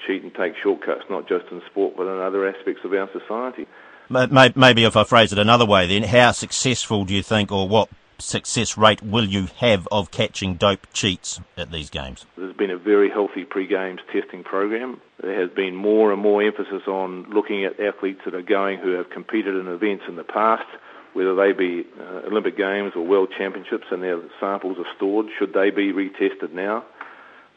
cheat 0.05 0.25
and 0.25 0.35
take 0.35 0.55
shortcuts, 0.61 1.05
not 1.09 1.29
just 1.29 1.47
in 1.53 1.63
sport, 1.71 1.95
but 1.97 2.09
in 2.13 2.21
other 2.21 2.49
aspects 2.49 2.85
of 2.85 2.93
our 2.93 3.09
society. 3.13 3.69
Maybe 4.11 4.83
if 4.83 4.97
I 4.97 5.05
phrase 5.05 5.33
it 5.33 5.39
another 5.39 5.67
way, 5.67 5.87
then, 5.87 6.03
how 6.03 6.33
successful 6.33 7.05
do 7.05 7.15
you 7.15 7.23
think, 7.23 7.53
or 7.53 7.69
what 7.69 7.89
success 8.21 8.77
rate 8.77 9.03
will 9.03 9.25
you 9.25 9.49
have 9.59 9.87
of 9.91 10.11
catching 10.11 10.55
dope 10.55 10.87
cheats 10.93 11.41
at 11.57 11.71
these 11.71 11.91
games? 11.91 12.27
There's 12.37 12.57
been 12.57 12.71
a 12.71 12.77
very 12.77 13.11
healthy 13.11 13.45
pre-games 13.45 14.01
testing 14.13 14.45
program. 14.45 15.01
There 15.23 15.41
has 15.41 15.51
been 15.51 15.75
more 15.75 16.13
and 16.13 16.21
more 16.21 16.43
emphasis 16.43 16.83
on 16.87 17.31
looking 17.31 17.65
at 17.65 17.79
athletes 17.81 18.21
that 18.25 18.35
are 18.35 18.43
going 18.43 18.79
who 18.79 18.93
have 18.93 19.11
competed 19.11 19.55
in 19.55 19.69
events 19.69 20.05
in 20.09 20.17
the 20.17 20.25
past, 20.25 20.67
whether 21.13 21.35
they 21.35 21.53
be 21.53 21.87
uh, 21.99 22.27
Olympic 22.27 22.57
Games 22.57 22.93
or 22.95 23.03
World 23.07 23.31
Championships, 23.37 23.87
and 23.91 24.03
their 24.03 24.21
samples 24.41 24.79
are 24.79 24.87
stored. 24.97 25.27
Should 25.39 25.53
they 25.53 25.71
be 25.71 25.93
retested 25.93 26.53
now? 26.53 26.85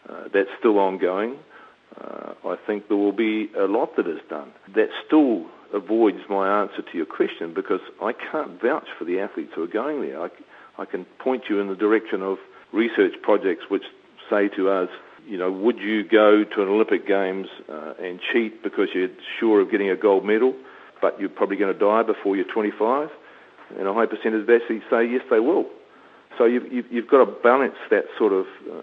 Uh, 0.08 0.24
that's 0.34 0.50
still 0.60 0.80
ongoing. 0.80 1.38
Uh, 2.00 2.34
I 2.46 2.56
think 2.66 2.88
there 2.88 2.98
will 2.98 3.12
be 3.12 3.52
a 3.58 3.66
lot 3.66 3.96
that 3.98 4.08
is 4.08 4.22
done. 4.30 4.52
That 4.76 4.90
still 5.06 5.46
avoids 5.74 6.20
my 6.30 6.62
answer 6.62 6.82
to 6.82 6.98
your 6.98 7.06
question 7.06 7.54
because 7.54 7.82
I 8.02 8.14
can't 8.14 8.62
vouch 8.62 8.88
for 8.98 9.06
the 9.06 9.20
athletes 9.20 9.52
who 9.56 9.64
are 9.64 9.68
going 9.68 10.02
there. 10.02 10.22
I, 10.22 10.30
I 10.78 10.86
can 10.86 11.06
point 11.20 11.44
you 11.50 11.60
in 11.60 11.68
the 11.68 11.76
direction 11.76 12.22
of 12.22 12.38
research 12.72 13.14
projects 13.22 13.64
which 13.70 13.84
say 14.30 14.48
to 14.50 14.70
us, 14.70 14.90
you 15.28 15.38
know, 15.38 15.52
would 15.52 15.78
you 15.78 16.04
go 16.04 16.44
to 16.44 16.62
an 16.62 16.68
Olympic 16.68 17.08
Games 17.08 17.48
uh, 17.70 17.94
and 18.02 18.20
cheat 18.32 18.64
because 18.64 18.90
you're 18.94 19.10
sure 19.40 19.62
of 19.62 19.70
getting 19.70 19.90
a 19.90 19.96
gold 19.96 20.26
medal, 20.26 20.56
but 21.02 21.20
you're 21.20 21.30
probably 21.30 21.58
going 21.58 21.74
to 21.74 21.80
die 21.80 22.04
before 22.04 22.36
you're 22.36 22.52
25? 22.52 23.10
And 23.78 23.88
a 23.88 23.94
high 23.94 24.06
percentage 24.06 24.42
of 24.42 24.50
actually 24.50 24.82
say 24.90 25.06
yes, 25.06 25.22
they 25.30 25.40
will. 25.40 25.68
So 26.38 26.46
you've, 26.46 26.92
you've, 26.92 27.08
got 27.08 27.26
to 27.26 27.32
balance 27.44 27.76
that 27.90 28.06
sort 28.18 28.34
of 28.34 28.46
uh, 28.70 28.82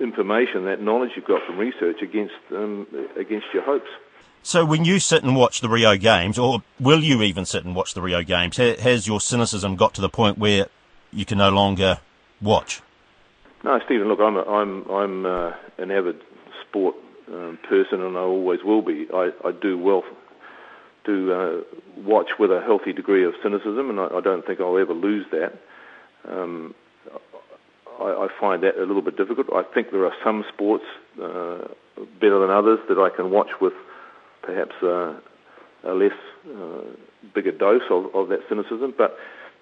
information, 0.00 0.64
that 0.64 0.80
knowledge 0.80 1.10
you've 1.14 1.26
got 1.26 1.44
from 1.46 1.58
research 1.58 2.02
against 2.02 2.34
um, 2.50 2.86
against 3.18 3.46
your 3.52 3.62
hopes. 3.62 3.88
So 4.42 4.64
when 4.64 4.84
you 4.84 4.98
sit 4.98 5.22
and 5.22 5.36
watch 5.36 5.60
the 5.60 5.68
Rio 5.68 5.96
Games, 5.96 6.38
or 6.38 6.62
will 6.78 7.02
you 7.02 7.22
even 7.22 7.46
sit 7.46 7.64
and 7.64 7.74
watch 7.74 7.94
the 7.94 8.02
Rio 8.02 8.22
Games, 8.22 8.56
has 8.56 9.06
your 9.06 9.20
cynicism 9.20 9.76
got 9.76 9.94
to 9.94 10.00
the 10.00 10.08
point 10.08 10.36
where 10.36 10.66
you 11.14 11.24
can 11.24 11.38
no 11.38 11.50
longer 11.50 11.98
watch? 12.42 12.82
No, 13.62 13.80
Stephen. 13.86 14.08
Look, 14.08 14.20
I'm 14.20 14.36
a, 14.36 14.42
I'm 14.42 14.90
I'm 14.90 15.26
uh, 15.26 15.52
an 15.78 15.90
avid 15.90 16.20
sport 16.62 16.96
um, 17.28 17.58
person, 17.68 18.02
and 18.02 18.16
I 18.16 18.20
always 18.20 18.60
will 18.62 18.82
be. 18.82 19.06
I, 19.12 19.30
I 19.44 19.52
do 19.52 19.78
well 19.78 20.02
to 21.06 21.32
uh, 21.32 22.00
watch 22.02 22.30
with 22.38 22.50
a 22.50 22.60
healthy 22.60 22.92
degree 22.92 23.24
of 23.24 23.34
cynicism, 23.42 23.90
and 23.90 24.00
I, 24.00 24.08
I 24.08 24.20
don't 24.20 24.46
think 24.46 24.60
I'll 24.60 24.78
ever 24.78 24.94
lose 24.94 25.26
that. 25.30 25.52
Um, 26.28 26.74
I, 28.00 28.04
I, 28.04 28.28
find 28.40 28.62
that 28.62 28.76
a 28.76 28.84
little 28.84 29.02
bit 29.02 29.16
difficult. 29.16 29.46
I 29.54 29.62
think 29.62 29.90
there 29.90 30.04
are 30.04 30.14
some 30.24 30.44
sports 30.52 30.84
uh, 31.22 31.68
better 32.20 32.40
than 32.40 32.50
others 32.50 32.80
that 32.88 32.98
I 32.98 33.14
can 33.14 33.30
watch 33.30 33.50
with 33.60 33.74
perhaps 34.42 34.74
uh, 34.82 35.14
a 35.84 35.92
less 35.92 36.12
uh, 36.48 36.82
bigger 37.34 37.52
dose 37.52 37.82
of, 37.90 38.14
of 38.14 38.28
that 38.28 38.40
cynicism, 38.48 38.94
but 38.96 39.16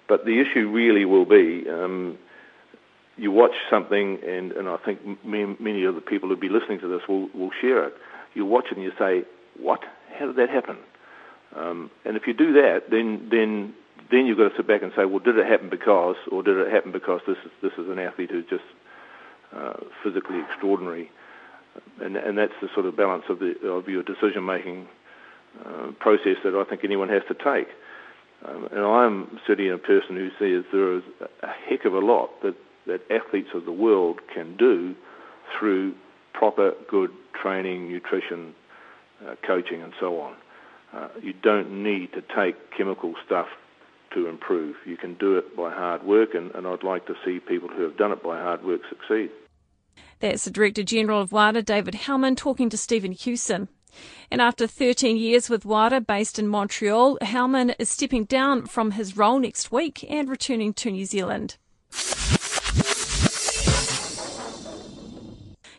but 0.07 0.25
the 0.25 0.39
issue 0.39 0.69
really 0.69 1.05
will 1.05 1.25
be 1.25 1.65
um, 1.69 2.17
you 3.17 3.31
watch 3.31 3.53
something, 3.69 4.19
and, 4.25 4.51
and 4.53 4.67
I 4.67 4.77
think 4.77 4.99
many, 5.23 5.55
many 5.59 5.83
of 5.83 5.95
the 5.95 6.01
people 6.01 6.29
who'll 6.29 6.39
be 6.39 6.49
listening 6.49 6.79
to 6.79 6.87
this 6.87 7.07
will, 7.07 7.29
will 7.33 7.51
share 7.61 7.85
it. 7.87 7.93
You 8.33 8.45
watch 8.45 8.65
it 8.71 8.77
and 8.77 8.83
you 8.83 8.91
say, 8.97 9.23
what? 9.59 9.81
How 10.17 10.25
did 10.25 10.35
that 10.37 10.49
happen? 10.49 10.77
Um, 11.55 11.91
and 12.05 12.17
if 12.17 12.25
you 12.25 12.33
do 12.33 12.53
that, 12.53 12.89
then 12.89 13.27
then 13.29 13.75
then 14.09 14.25
you've 14.25 14.37
got 14.37 14.49
to 14.49 14.55
sit 14.57 14.67
back 14.67 14.81
and 14.81 14.91
say, 14.95 15.05
well, 15.05 15.19
did 15.19 15.37
it 15.37 15.45
happen 15.45 15.69
because, 15.69 16.15
or 16.31 16.41
did 16.43 16.57
it 16.57 16.71
happen 16.71 16.91
because 16.91 17.21
this 17.27 17.37
is 17.45 17.51
this 17.61 17.73
is 17.73 17.89
an 17.89 17.99
athlete 17.99 18.31
who's 18.31 18.45
just 18.49 18.63
uh, 19.55 19.73
physically 20.03 20.39
extraordinary, 20.39 21.11
and 22.01 22.17
and 22.17 22.37
that's 22.37 22.53
the 22.61 22.69
sort 22.73 22.87
of 22.87 22.97
balance 22.97 23.25
of 23.29 23.37
the 23.37 23.53
of 23.67 23.87
your 23.87 24.01
decision 24.01 24.45
making 24.45 24.87
uh, 25.63 25.91
process 25.99 26.37
that 26.43 26.55
I 26.55 26.67
think 26.67 26.83
anyone 26.83 27.09
has 27.09 27.21
to 27.27 27.35
take. 27.35 27.67
Um, 28.45 28.67
and 28.71 28.81
I'm 28.81 29.39
certainly 29.47 29.69
a 29.69 29.77
person 29.77 30.15
who 30.15 30.29
says 30.39 30.65
there 30.71 30.97
is 30.97 31.03
a 31.41 31.47
heck 31.47 31.85
of 31.85 31.93
a 31.93 31.99
lot 31.99 32.29
that, 32.41 32.55
that 32.87 33.01
athletes 33.09 33.49
of 33.53 33.65
the 33.65 33.71
world 33.71 34.19
can 34.33 34.57
do 34.57 34.95
through 35.57 35.95
proper, 36.33 36.73
good 36.89 37.11
training, 37.41 37.89
nutrition, 37.89 38.53
uh, 39.25 39.35
coaching, 39.45 39.81
and 39.81 39.93
so 39.99 40.19
on. 40.19 40.35
Uh, 40.93 41.07
you 41.21 41.33
don't 41.33 41.83
need 41.83 42.11
to 42.13 42.21
take 42.35 42.55
chemical 42.75 43.13
stuff 43.25 43.47
to 44.13 44.27
improve. 44.27 44.75
You 44.85 44.97
can 44.97 45.15
do 45.15 45.37
it 45.37 45.55
by 45.55 45.71
hard 45.71 46.03
work, 46.03 46.33
and, 46.33 46.51
and 46.51 46.67
I'd 46.67 46.83
like 46.83 47.07
to 47.07 47.15
see 47.25 47.39
people 47.39 47.69
who 47.69 47.83
have 47.83 47.97
done 47.97 48.11
it 48.11 48.21
by 48.21 48.39
hard 48.39 48.63
work 48.63 48.81
succeed. 48.89 49.31
That's 50.19 50.45
the 50.45 50.51
Director 50.51 50.83
General 50.83 51.21
of 51.21 51.31
WADA, 51.31 51.63
David 51.63 51.93
Howman, 51.95 52.37
talking 52.37 52.69
to 52.69 52.77
Stephen 52.77 53.11
Hewson. 53.11 53.69
And 54.31 54.41
after 54.41 54.67
13 54.67 55.17
years 55.17 55.49
with 55.49 55.65
WADA 55.65 56.01
based 56.01 56.39
in 56.39 56.47
Montreal, 56.47 57.17
Howman 57.21 57.75
is 57.79 57.89
stepping 57.89 58.25
down 58.25 58.65
from 58.65 58.91
his 58.91 59.15
role 59.15 59.39
next 59.39 59.71
week 59.71 60.05
and 60.09 60.29
returning 60.29 60.73
to 60.73 60.91
New 60.91 61.05
Zealand. 61.05 61.57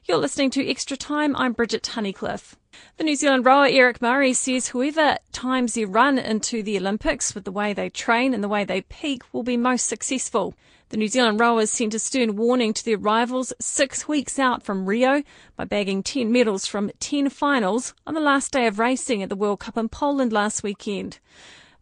You're 0.06 0.18
listening 0.18 0.50
to 0.50 0.68
Extra 0.68 0.98
Time. 0.98 1.34
I'm 1.34 1.54
Bridget 1.54 1.82
Tunnicliffe. 1.82 2.56
The 2.98 3.04
New 3.04 3.16
Zealand 3.16 3.46
rower 3.46 3.66
Eric 3.66 4.02
Murray 4.02 4.34
says 4.34 4.68
whoever 4.68 5.16
times 5.32 5.74
their 5.74 5.86
run 5.86 6.18
into 6.18 6.62
the 6.62 6.76
Olympics 6.76 7.34
with 7.34 7.44
the 7.44 7.50
way 7.50 7.72
they 7.72 7.88
train 7.88 8.34
and 8.34 8.44
the 8.44 8.48
way 8.48 8.64
they 8.64 8.82
peak 8.82 9.22
will 9.32 9.42
be 9.42 9.56
most 9.56 9.86
successful. 9.86 10.54
The 10.94 10.98
New 10.98 11.08
Zealand 11.08 11.40
rowers 11.40 11.72
sent 11.72 11.92
a 11.94 11.98
stern 11.98 12.36
warning 12.36 12.72
to 12.72 12.84
their 12.84 12.96
rivals 12.96 13.52
six 13.60 14.06
weeks 14.06 14.38
out 14.38 14.62
from 14.62 14.86
Rio 14.86 15.24
by 15.56 15.64
bagging 15.64 16.04
10 16.04 16.30
medals 16.30 16.66
from 16.66 16.92
10 17.00 17.30
finals 17.30 17.94
on 18.06 18.14
the 18.14 18.20
last 18.20 18.52
day 18.52 18.68
of 18.68 18.78
racing 18.78 19.20
at 19.20 19.28
the 19.28 19.34
World 19.34 19.58
Cup 19.58 19.76
in 19.76 19.88
Poland 19.88 20.32
last 20.32 20.62
weekend. 20.62 21.18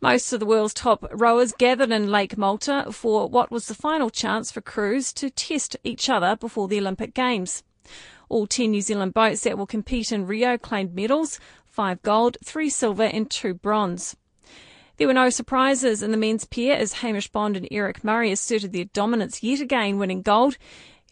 Most 0.01 0.33
of 0.33 0.41
the 0.41 0.47
world's 0.47 0.73
top 0.73 1.05
rowers 1.13 1.53
gathered 1.53 1.91
in 1.91 2.11
Lake 2.11 2.39
Malta 2.39 2.87
for 2.91 3.29
what 3.29 3.51
was 3.51 3.67
the 3.67 3.75
final 3.75 4.09
chance 4.09 4.51
for 4.51 4.63
crews 4.63 5.13
to 5.13 5.29
test 5.29 5.77
each 5.85 6.09
other 6.09 6.35
before 6.35 6.67
the 6.67 6.79
Olympic 6.79 7.13
Games. 7.13 7.63
All 8.31 8.47
10 8.47 8.71
New 8.71 8.81
Zealand 8.81 9.13
boats 9.13 9.43
that 9.43 9.59
will 9.59 9.67
compete 9.67 10.11
in 10.11 10.27
Rio 10.27 10.57
claimed 10.57 10.95
medals, 10.95 11.39
five 11.67 12.01
gold, 12.01 12.39
three 12.43 12.71
silver 12.71 13.05
and 13.05 13.31
two 13.31 13.53
bronze. 13.53 14.17
There 14.97 15.07
were 15.07 15.15
no 15.15 15.31
surprises 15.31 16.03
in 16.03 16.11
the 16.11 16.17
men's 16.17 16.45
pair 16.45 16.77
as 16.77 16.95
Hamish 16.95 17.29
Bond 17.29 17.57
and 17.57 17.67
Eric 17.71 18.05
Murray 18.05 18.31
asserted 18.31 18.73
their 18.73 18.85
dominance 18.85 19.43
yet 19.43 19.61
again, 19.61 19.99
winning 19.99 20.23
gold. 20.23 20.59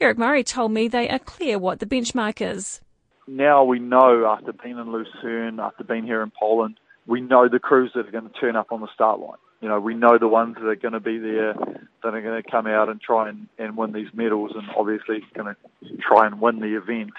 Eric 0.00 0.18
Murray 0.18 0.44
told 0.44 0.72
me 0.72 0.87
they 0.87 1.08
are 1.08 1.18
clear 1.18 1.58
what 1.58 1.78
the 1.78 1.87
benchmark 1.87 2.40
is. 2.40 2.80
Now 3.26 3.64
we 3.64 3.78
know 3.78 4.26
after 4.26 4.52
being 4.52 4.78
in 4.78 4.92
Lucerne, 4.92 5.60
after 5.60 5.84
being 5.84 6.04
here 6.04 6.22
in 6.22 6.32
Poland, 6.38 6.78
we 7.06 7.20
know 7.20 7.49
the 7.49 7.58
crews 7.58 7.92
that 7.94 8.06
are 8.06 8.10
going 8.10 8.28
to 8.28 8.40
turn 8.40 8.56
up 8.56 8.70
on 8.70 8.80
the 8.80 8.88
start 8.94 9.18
line. 9.20 9.38
You 9.60 9.68
know, 9.68 9.80
we 9.80 9.94
know 9.94 10.18
the 10.18 10.28
ones 10.28 10.56
that 10.56 10.66
are 10.66 10.76
going 10.76 10.94
to 10.94 11.00
be 11.00 11.18
there, 11.18 11.54
that 12.02 12.14
are 12.14 12.22
going 12.22 12.42
to 12.42 12.50
come 12.50 12.66
out 12.66 12.88
and 12.88 13.00
try 13.00 13.28
and, 13.28 13.46
and 13.58 13.76
win 13.76 13.92
these 13.92 14.08
medals, 14.14 14.52
and 14.54 14.64
obviously 14.76 15.22
going 15.34 15.54
to 15.54 15.96
try 16.00 16.26
and 16.26 16.40
win 16.40 16.60
the 16.60 16.76
event. 16.76 17.10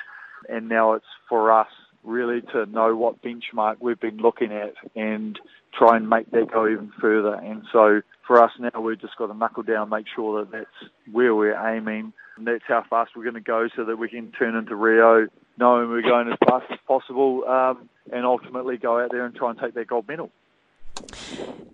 And 0.50 0.68
now 0.68 0.94
it's 0.94 1.06
for 1.30 1.52
us 1.52 1.70
really 2.04 2.42
to 2.54 2.66
know 2.66 2.96
what 2.96 3.22
benchmark 3.22 3.78
we've 3.80 4.00
been 4.00 4.18
looking 4.18 4.52
at 4.52 4.74
and 4.96 5.40
try 5.74 5.98
and 5.98 6.10
make 6.10 6.30
that 6.32 6.52
go 6.52 6.68
even 6.68 6.92
further. 7.00 7.34
And 7.36 7.64
so 7.72 8.02
for 8.28 8.42
us 8.44 8.52
now, 8.60 8.82
we've 8.82 9.00
just 9.00 9.16
got 9.18 9.28
to 9.28 9.34
knuckle 9.34 9.64
down, 9.64 9.90
make 9.90 10.06
sure 10.14 10.40
that 10.40 10.52
that's 10.52 10.92
where 11.12 11.34
we're 11.36 11.56
aiming, 11.56 12.14
and 12.38 12.48
that's 12.48 12.64
how 12.68 12.84
fast 12.90 13.12
we're 13.16 13.24
going 13.24 13.36
to 13.36 13.42
go, 13.42 13.68
so 13.76 13.86
that 13.86 13.98
we 13.98 14.10
can 14.10 14.32
turn 14.32 14.56
into 14.56 14.76
Rio 14.76 15.28
knowing 15.58 15.90
we're 15.90 16.02
going 16.02 16.28
as 16.28 16.38
fast 16.48 16.66
as 16.72 16.80
possible, 16.88 17.44
um, 17.46 17.90
and 18.12 18.26
ultimately 18.26 18.78
go 18.78 19.00
out 19.00 19.12
there 19.12 19.26
and 19.26 19.36
try 19.36 19.50
and 19.50 19.60
take 19.60 19.74
that 19.74 19.88
gold 19.88 20.08
medal. 20.08 20.32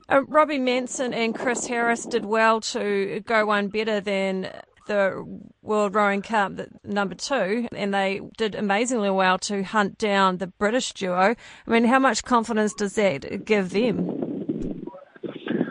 Uh, 0.10 0.24
Robbie 0.24 0.60
Manson 0.60 1.13
and 1.13 1.36
Chris 1.36 1.68
Harris 1.68 2.04
did 2.04 2.25
well 2.25 2.62
to 2.62 3.22
go 3.25 3.46
one 3.46 3.68
better 3.68 4.00
than 4.00 4.50
the 4.88 5.25
World 5.62 5.96
Rowing 5.96 6.22
Cup, 6.22 6.53
number 6.84 7.15
two, 7.15 7.67
and 7.72 7.94
they 7.94 8.22
did 8.38 8.56
amazingly 8.56 9.10
well 9.10 9.38
to 9.39 9.63
hunt 9.63 9.98
down 9.98 10.38
the 10.38 10.48
British 10.48 10.94
duo. 10.94 11.36
I 11.67 11.70
mean, 11.70 11.86
how 11.86 12.00
much 12.00 12.24
confidence 12.24 12.74
does 12.74 12.96
that 12.96 13.46
give 13.46 13.70
them? 13.70 14.88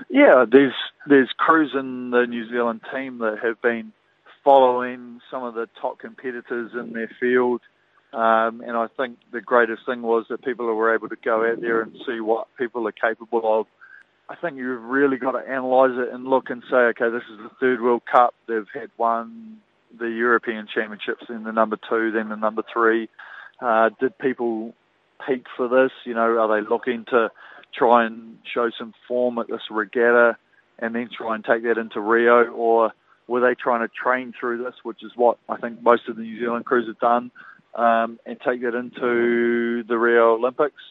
Yeah, 0.08 0.44
there's 0.50 0.74
there's 1.08 1.30
crews 1.36 1.72
in 1.78 2.10
the 2.10 2.26
New 2.26 2.48
Zealand 2.48 2.80
team 2.94 3.18
that 3.18 3.38
have 3.42 3.60
been 3.60 3.92
following 4.42 5.20
some 5.30 5.42
of 5.42 5.54
the 5.54 5.68
top 5.80 5.98
competitors 5.98 6.70
in 6.72 6.92
their 6.92 7.10
field. 7.20 7.60
Um, 8.12 8.62
and 8.66 8.76
I 8.76 8.86
think 8.96 9.18
the 9.32 9.40
greatest 9.40 9.82
thing 9.84 10.02
was 10.02 10.24
that 10.30 10.44
people 10.44 10.66
were 10.66 10.94
able 10.94 11.08
to 11.08 11.16
go 11.22 11.44
out 11.44 11.60
there 11.60 11.82
and 11.82 11.92
see 12.06 12.20
what 12.20 12.46
people 12.56 12.86
are 12.88 12.92
capable 12.92 13.60
of 13.60 13.66
I 14.28 14.34
think 14.34 14.56
you've 14.56 14.82
really 14.82 15.18
got 15.18 15.32
to 15.32 15.38
analyse 15.38 15.92
it 15.96 16.12
and 16.12 16.24
look 16.24 16.50
and 16.50 16.62
say, 16.68 16.76
okay, 16.76 17.10
this 17.10 17.22
is 17.30 17.38
the 17.38 17.50
third 17.60 17.80
World 17.80 18.02
Cup. 18.10 18.34
They've 18.48 18.66
had 18.74 18.90
won 18.98 19.58
the 19.96 20.06
European 20.06 20.66
Championships, 20.72 21.24
then 21.28 21.44
the 21.44 21.52
number 21.52 21.78
two, 21.88 22.10
then 22.10 22.28
the 22.28 22.36
number 22.36 22.62
three. 22.72 23.08
Uh, 23.60 23.90
did 24.00 24.18
people 24.18 24.74
peak 25.26 25.44
for 25.56 25.68
this? 25.68 25.92
You 26.04 26.14
know, 26.14 26.38
are 26.38 26.60
they 26.60 26.68
looking 26.68 27.04
to 27.10 27.30
try 27.72 28.04
and 28.04 28.38
show 28.52 28.70
some 28.76 28.94
form 29.06 29.38
at 29.38 29.46
this 29.46 29.62
regatta 29.70 30.36
and 30.78 30.94
then 30.94 31.08
try 31.16 31.34
and 31.34 31.44
take 31.44 31.62
that 31.62 31.78
into 31.78 32.00
Rio, 32.00 32.50
or 32.50 32.92
were 33.28 33.40
they 33.40 33.54
trying 33.54 33.86
to 33.86 33.92
train 33.92 34.34
through 34.38 34.62
this, 34.62 34.74
which 34.82 35.02
is 35.02 35.12
what 35.14 35.38
I 35.48 35.56
think 35.56 35.82
most 35.82 36.02
of 36.08 36.16
the 36.16 36.22
New 36.22 36.38
Zealand 36.38 36.64
crews 36.64 36.86
have 36.86 36.98
done, 36.98 37.30
um, 37.74 38.18
and 38.26 38.38
take 38.40 38.62
that 38.62 38.74
into 38.74 39.84
the 39.84 39.96
Rio 39.96 40.34
Olympics? 40.34 40.82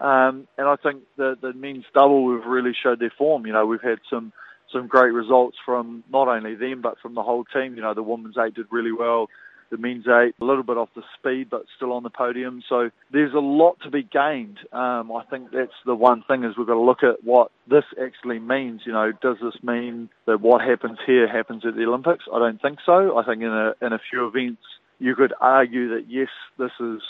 Um, 0.00 0.46
and 0.56 0.68
I 0.68 0.76
think 0.76 1.02
the, 1.16 1.36
the 1.40 1.52
men's 1.52 1.84
double 1.92 2.32
have 2.36 2.46
really 2.46 2.72
showed 2.80 3.00
their 3.00 3.12
form. 3.16 3.46
You 3.46 3.52
know, 3.52 3.66
we've 3.66 3.82
had 3.82 3.98
some 4.10 4.32
some 4.72 4.86
great 4.86 5.12
results 5.12 5.56
from 5.64 6.04
not 6.12 6.28
only 6.28 6.54
them 6.54 6.82
but 6.82 6.98
from 7.00 7.14
the 7.14 7.22
whole 7.22 7.44
team. 7.44 7.74
You 7.74 7.82
know, 7.82 7.94
the 7.94 8.02
women's 8.02 8.36
eight 8.38 8.54
did 8.54 8.66
really 8.70 8.92
well. 8.92 9.28
The 9.70 9.76
men's 9.76 10.06
eight 10.06 10.34
a 10.40 10.44
little 10.44 10.62
bit 10.62 10.78
off 10.78 10.88
the 10.94 11.02
speed, 11.18 11.50
but 11.50 11.64
still 11.76 11.92
on 11.92 12.02
the 12.02 12.10
podium. 12.10 12.62
So 12.68 12.90
there's 13.12 13.34
a 13.34 13.38
lot 13.38 13.78
to 13.82 13.90
be 13.90 14.02
gained. 14.02 14.58
Um, 14.72 15.12
I 15.12 15.24
think 15.28 15.50
that's 15.52 15.72
the 15.84 15.94
one 15.94 16.22
thing 16.22 16.44
is 16.44 16.56
we've 16.56 16.66
got 16.66 16.74
to 16.74 16.80
look 16.80 17.02
at 17.02 17.22
what 17.22 17.50
this 17.68 17.84
actually 18.02 18.38
means. 18.38 18.82
You 18.86 18.92
know, 18.92 19.12
does 19.20 19.36
this 19.42 19.62
mean 19.62 20.08
that 20.26 20.40
what 20.40 20.62
happens 20.62 20.98
here 21.06 21.28
happens 21.28 21.66
at 21.66 21.74
the 21.74 21.84
Olympics? 21.84 22.24
I 22.32 22.38
don't 22.38 22.60
think 22.62 22.78
so. 22.86 23.18
I 23.18 23.24
think 23.24 23.42
in 23.42 23.52
a 23.52 23.74
in 23.82 23.92
a 23.92 24.00
few 24.10 24.26
events 24.26 24.62
you 24.98 25.14
could 25.14 25.32
argue 25.40 25.90
that 25.90 26.06
yes, 26.08 26.28
this 26.58 26.72
is 26.80 27.02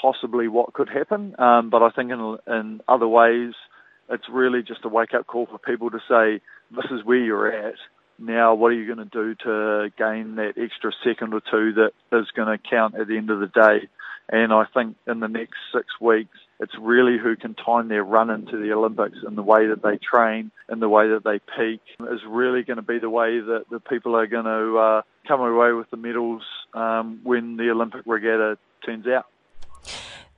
possibly 0.00 0.48
what 0.48 0.72
could 0.72 0.88
happen. 0.88 1.34
Um, 1.38 1.70
but 1.70 1.82
I 1.82 1.90
think 1.90 2.10
in, 2.10 2.38
in 2.46 2.80
other 2.88 3.08
ways, 3.08 3.52
it's 4.08 4.28
really 4.30 4.62
just 4.62 4.84
a 4.84 4.88
wake 4.88 5.14
up 5.14 5.26
call 5.26 5.46
for 5.46 5.58
people 5.58 5.90
to 5.90 5.98
say, 6.08 6.42
this 6.70 6.90
is 6.90 7.04
where 7.04 7.18
you're 7.18 7.50
at. 7.50 7.74
Now, 8.18 8.54
what 8.54 8.68
are 8.68 8.74
you 8.74 8.86
going 8.86 9.08
to 9.08 9.12
do 9.12 9.34
to 9.44 9.90
gain 9.96 10.36
that 10.36 10.54
extra 10.56 10.92
second 11.04 11.34
or 11.34 11.40
two 11.40 11.72
that 11.74 11.92
is 12.12 12.26
going 12.36 12.48
to 12.48 12.62
count 12.68 12.94
at 12.94 13.08
the 13.08 13.16
end 13.16 13.30
of 13.30 13.40
the 13.40 13.46
day? 13.46 13.88
And 14.28 14.52
I 14.52 14.64
think 14.72 14.96
in 15.06 15.20
the 15.20 15.28
next 15.28 15.56
six 15.74 15.86
weeks, 16.00 16.38
it's 16.60 16.72
really 16.80 17.18
who 17.18 17.34
can 17.34 17.54
time 17.54 17.88
their 17.88 18.04
run 18.04 18.30
into 18.30 18.56
the 18.56 18.72
Olympics 18.72 19.18
and 19.26 19.36
the 19.36 19.42
way 19.42 19.66
that 19.66 19.82
they 19.82 19.98
train 19.98 20.52
and 20.68 20.80
the 20.80 20.88
way 20.88 21.08
that 21.08 21.24
they 21.24 21.40
peak 21.58 21.80
is 22.12 22.20
really 22.28 22.62
going 22.62 22.76
to 22.76 22.82
be 22.82 23.00
the 23.00 23.10
way 23.10 23.40
that 23.40 23.64
the 23.70 23.80
people 23.80 24.14
are 24.14 24.28
going 24.28 24.44
to 24.44 24.78
uh, 24.78 25.02
come 25.26 25.40
away 25.40 25.72
with 25.72 25.90
the 25.90 25.96
medals 25.96 26.42
um, 26.74 27.20
when 27.24 27.56
the 27.56 27.70
Olympic 27.70 28.02
regatta 28.06 28.58
turns 28.86 29.06
out. 29.08 29.26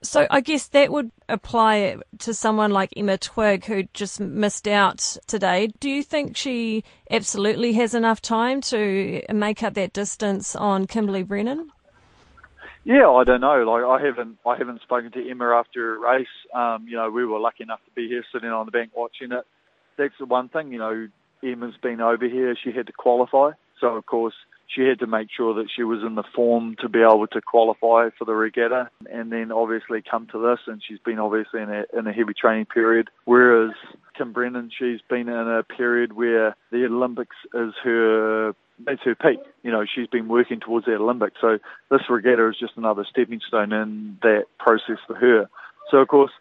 So 0.04 0.26
I 0.30 0.40
guess 0.40 0.68
that 0.68 0.92
would 0.92 1.10
apply 1.30 1.96
to 2.18 2.34
someone 2.34 2.70
like 2.70 2.92
Emma 2.94 3.16
Twigg 3.16 3.64
who 3.64 3.84
just 3.94 4.20
missed 4.20 4.68
out 4.68 5.16
today. 5.26 5.68
Do 5.80 5.88
you 5.88 6.02
think 6.02 6.36
she 6.36 6.84
absolutely 7.10 7.72
has 7.72 7.94
enough 7.94 8.20
time 8.20 8.60
to 8.62 9.22
make 9.32 9.62
up 9.62 9.74
that 9.74 9.94
distance 9.94 10.54
on 10.54 10.86
Kimberly 10.86 11.22
Brennan? 11.22 11.70
Yeah, 12.84 13.08
I 13.10 13.24
don't 13.24 13.40
know. 13.40 13.62
Like 13.62 13.82
I 13.82 14.04
haven't, 14.04 14.38
I 14.46 14.56
haven't 14.58 14.82
spoken 14.82 15.10
to 15.12 15.30
Emma 15.30 15.54
after 15.54 15.94
a 15.94 15.98
race. 15.98 16.26
Um, 16.54 16.86
you 16.86 16.96
know, 16.96 17.10
we 17.10 17.24
were 17.24 17.38
lucky 17.38 17.62
enough 17.62 17.80
to 17.86 17.90
be 17.92 18.06
here, 18.06 18.22
sitting 18.30 18.50
on 18.50 18.66
the 18.66 18.72
bank 18.72 18.90
watching 18.94 19.32
it. 19.32 19.46
That's 19.96 20.14
the 20.18 20.26
one 20.26 20.50
thing. 20.50 20.70
You 20.70 20.78
know, 20.78 21.08
Emma's 21.42 21.76
been 21.82 22.02
over 22.02 22.28
here. 22.28 22.54
She 22.62 22.72
had 22.72 22.86
to 22.88 22.92
qualify, 22.92 23.52
so 23.80 23.88
of 23.96 24.04
course 24.04 24.34
she 24.68 24.82
had 24.82 24.98
to 25.00 25.06
make 25.06 25.28
sure 25.34 25.54
that 25.54 25.68
she 25.74 25.82
was 25.82 26.00
in 26.04 26.14
the 26.14 26.24
form 26.34 26.76
to 26.80 26.88
be 26.88 27.00
able 27.00 27.26
to 27.26 27.40
qualify 27.40 28.10
for 28.18 28.24
the 28.24 28.34
regatta 28.34 28.90
and 29.10 29.32
then 29.32 29.52
obviously 29.52 30.02
come 30.08 30.26
to 30.32 30.38
this 30.38 30.58
and 30.66 30.82
she's 30.86 30.98
been 30.98 31.18
obviously 31.18 31.60
in 31.60 31.70
a, 31.70 31.84
in 31.98 32.06
a 32.06 32.12
heavy 32.12 32.34
training 32.34 32.66
period 32.66 33.08
whereas 33.24 33.72
Kim 34.16 34.32
Brennan 34.32 34.70
she's 34.76 35.00
been 35.08 35.28
in 35.28 35.48
a 35.48 35.62
period 35.62 36.12
where 36.14 36.56
the 36.70 36.84
Olympics 36.84 37.36
is 37.54 37.72
her 37.82 38.54
that's 38.84 39.02
her 39.04 39.14
peak. 39.14 39.38
You 39.62 39.70
know, 39.70 39.84
she's 39.84 40.08
been 40.08 40.28
working 40.28 40.60
towards 40.60 40.86
that 40.86 40.96
Olympics. 40.96 41.36
So 41.40 41.58
this 41.90 42.00
regatta 42.10 42.48
is 42.48 42.56
just 42.58 42.72
another 42.76 43.06
stepping 43.08 43.40
stone 43.46 43.72
in 43.72 44.18
that 44.22 44.46
process 44.58 44.98
for 45.06 45.14
her. 45.14 45.48
So 45.90 45.98
of 45.98 46.08
course, 46.08 46.32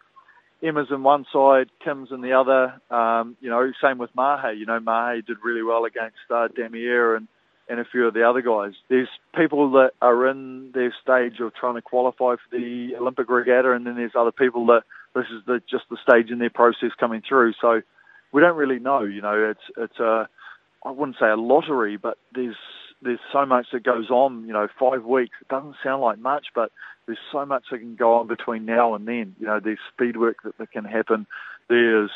Emma's 0.62 0.88
in 0.90 1.02
one 1.02 1.26
side, 1.32 1.68
Kim's 1.84 2.10
in 2.10 2.22
the 2.22 2.32
other. 2.32 2.80
Um, 2.90 3.36
you 3.40 3.50
know, 3.50 3.70
same 3.82 3.98
with 3.98 4.10
Mahe. 4.16 4.54
You 4.56 4.66
know, 4.66 4.80
Mahe 4.80 5.20
did 5.20 5.36
really 5.44 5.62
well 5.62 5.84
against 5.84 6.16
uh, 6.30 6.48
Damir 6.48 7.16
and 7.16 7.28
and 7.68 7.80
a 7.80 7.84
few 7.84 8.06
of 8.06 8.14
the 8.14 8.28
other 8.28 8.42
guys. 8.42 8.72
There's 8.88 9.08
people 9.34 9.70
that 9.72 9.92
are 10.02 10.28
in 10.28 10.70
their 10.72 10.94
stage 11.02 11.40
of 11.40 11.54
trying 11.54 11.74
to 11.74 11.82
qualify 11.82 12.36
for 12.36 12.50
the 12.50 12.92
Olympic 12.98 13.28
regatta, 13.28 13.72
and 13.72 13.86
then 13.86 13.96
there's 13.96 14.12
other 14.18 14.32
people 14.32 14.66
that 14.66 14.82
this 15.14 15.26
is 15.32 15.42
the, 15.46 15.60
just 15.70 15.84
the 15.90 15.96
stage 16.02 16.30
in 16.30 16.38
their 16.38 16.50
process 16.50 16.90
coming 16.98 17.22
through. 17.26 17.54
So 17.60 17.82
we 18.32 18.40
don't 18.40 18.56
really 18.56 18.78
know. 18.78 19.02
You 19.02 19.22
know, 19.22 19.50
it's 19.50 19.64
it's 19.76 19.98
a 19.98 20.28
I 20.84 20.90
wouldn't 20.90 21.18
say 21.18 21.28
a 21.28 21.36
lottery, 21.36 21.96
but 21.96 22.18
there's 22.34 22.56
there's 23.00 23.20
so 23.32 23.46
much 23.46 23.66
that 23.72 23.84
goes 23.84 24.10
on. 24.10 24.46
You 24.46 24.52
know, 24.52 24.68
five 24.78 25.04
weeks 25.04 25.36
it 25.40 25.48
doesn't 25.48 25.76
sound 25.82 26.02
like 26.02 26.18
much, 26.18 26.46
but 26.54 26.70
there's 27.06 27.18
so 27.32 27.46
much 27.46 27.64
that 27.70 27.78
can 27.78 27.96
go 27.96 28.14
on 28.14 28.26
between 28.26 28.64
now 28.64 28.94
and 28.94 29.06
then. 29.06 29.36
You 29.38 29.46
know, 29.46 29.60
there's 29.62 29.78
speed 29.92 30.16
work 30.16 30.38
that, 30.44 30.58
that 30.58 30.72
can 30.72 30.84
happen. 30.84 31.26
There's 31.68 32.10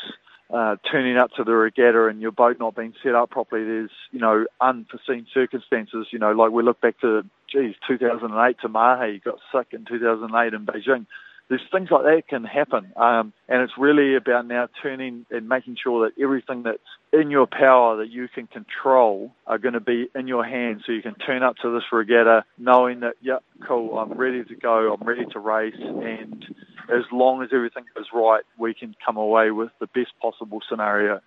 uh, 0.51 0.75
turning 0.91 1.17
up 1.17 1.31
to 1.37 1.43
the 1.43 1.51
regatta 1.51 2.07
and 2.07 2.21
your 2.21 2.31
boat 2.31 2.57
not 2.59 2.75
being 2.75 2.93
set 3.03 3.15
up 3.15 3.29
properly, 3.29 3.63
there's, 3.63 3.91
you 4.11 4.19
know, 4.19 4.45
unforeseen 4.59 5.27
circumstances, 5.33 6.07
you 6.11 6.19
know, 6.19 6.31
like 6.31 6.51
we 6.51 6.63
look 6.63 6.81
back 6.81 6.99
to, 7.01 7.23
geez, 7.51 7.75
2008 7.87 8.57
to 8.61 8.69
Mahe, 8.69 9.21
got 9.23 9.39
sick 9.53 9.67
in 9.71 9.85
2008 9.85 10.53
in 10.53 10.65
Beijing 10.65 11.05
there's 11.49 11.61
things 11.71 11.89
like 11.91 12.03
that 12.03 12.27
can 12.27 12.43
happen. 12.43 12.93
Um, 12.95 13.33
and 13.47 13.63
it's 13.63 13.73
really 13.77 14.15
about 14.15 14.45
now 14.47 14.67
turning 14.81 15.25
and 15.31 15.49
making 15.49 15.77
sure 15.83 16.07
that 16.07 16.21
everything 16.21 16.63
that's 16.63 16.77
in 17.11 17.31
your 17.31 17.47
power 17.47 17.97
that 17.97 18.09
you 18.09 18.27
can 18.27 18.45
control 18.47 19.31
are 19.47 19.57
going 19.57 19.73
to 19.73 19.79
be 19.79 20.07
in 20.13 20.27
your 20.27 20.45
hands 20.45 20.83
so 20.85 20.91
you 20.91 21.01
can 21.01 21.15
turn 21.15 21.41
up 21.41 21.55
to 21.63 21.73
this 21.73 21.83
regatta 21.91 22.45
knowing 22.57 22.99
that, 22.99 23.15
yep, 23.21 23.43
cool, 23.67 23.97
I'm 23.97 24.13
ready 24.13 24.43
to 24.43 24.55
go, 24.55 24.93
I'm 24.93 25.07
ready 25.07 25.25
to 25.25 25.39
race. 25.39 25.73
And 25.79 26.45
as 26.87 27.03
long 27.11 27.41
as 27.41 27.49
everything 27.51 27.85
goes 27.95 28.05
right, 28.13 28.43
we 28.57 28.75
can 28.75 28.95
come 29.03 29.17
away 29.17 29.49
with 29.49 29.71
the 29.79 29.87
best 29.87 30.11
possible 30.21 30.59
scenario. 30.69 31.19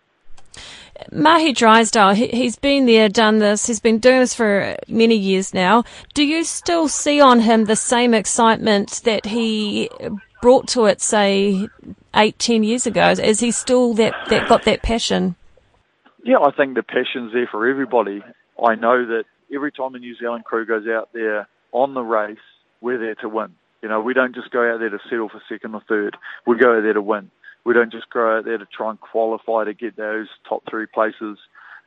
Mahe 1.10 1.52
Drysdale, 1.52 2.14
he, 2.14 2.44
has 2.44 2.56
been 2.56 2.86
there, 2.86 3.08
done 3.08 3.38
this, 3.38 3.66
he's 3.66 3.80
been 3.80 3.98
doing 3.98 4.20
this 4.20 4.34
for 4.34 4.76
many 4.88 5.16
years 5.16 5.52
now. 5.52 5.84
Do 6.14 6.24
you 6.24 6.44
still 6.44 6.88
see 6.88 7.20
on 7.20 7.40
him 7.40 7.64
the 7.64 7.76
same 7.76 8.14
excitement 8.14 9.02
that 9.04 9.26
he 9.26 9.90
brought 10.40 10.68
to 10.68 10.84
it, 10.86 11.00
say, 11.00 11.68
eight, 12.14 12.38
ten 12.38 12.62
years 12.62 12.86
ago? 12.86 13.10
Is 13.10 13.40
he 13.40 13.50
still 13.50 13.94
that, 13.94 14.14
that 14.28 14.48
got 14.48 14.64
that 14.64 14.82
passion? 14.82 15.36
Yeah, 16.24 16.38
I 16.38 16.52
think 16.52 16.74
the 16.74 16.82
passion's 16.82 17.32
there 17.32 17.48
for 17.50 17.68
everybody. 17.68 18.22
I 18.62 18.74
know 18.74 19.04
that 19.06 19.24
every 19.52 19.72
time 19.72 19.94
a 19.94 19.98
New 19.98 20.16
Zealand 20.16 20.44
crew 20.44 20.64
goes 20.66 20.86
out 20.86 21.10
there 21.12 21.48
on 21.72 21.94
the 21.94 22.02
race, 22.02 22.38
we're 22.80 22.98
there 22.98 23.16
to 23.16 23.28
win. 23.28 23.54
You 23.82 23.88
know, 23.88 24.00
we 24.00 24.14
don't 24.14 24.34
just 24.34 24.50
go 24.50 24.72
out 24.72 24.78
there 24.78 24.90
to 24.90 24.98
settle 25.10 25.28
for 25.28 25.42
second 25.48 25.74
or 25.74 25.82
third. 25.88 26.16
We 26.46 26.56
go 26.56 26.76
out 26.76 26.82
there 26.82 26.92
to 26.92 27.02
win. 27.02 27.30
We 27.64 27.74
don't 27.74 27.92
just 27.92 28.10
go 28.10 28.38
out 28.38 28.44
there 28.44 28.58
to 28.58 28.66
try 28.66 28.90
and 28.90 29.00
qualify 29.00 29.64
to 29.64 29.74
get 29.74 29.96
those 29.96 30.28
top 30.48 30.62
three 30.68 30.86
places. 30.86 31.38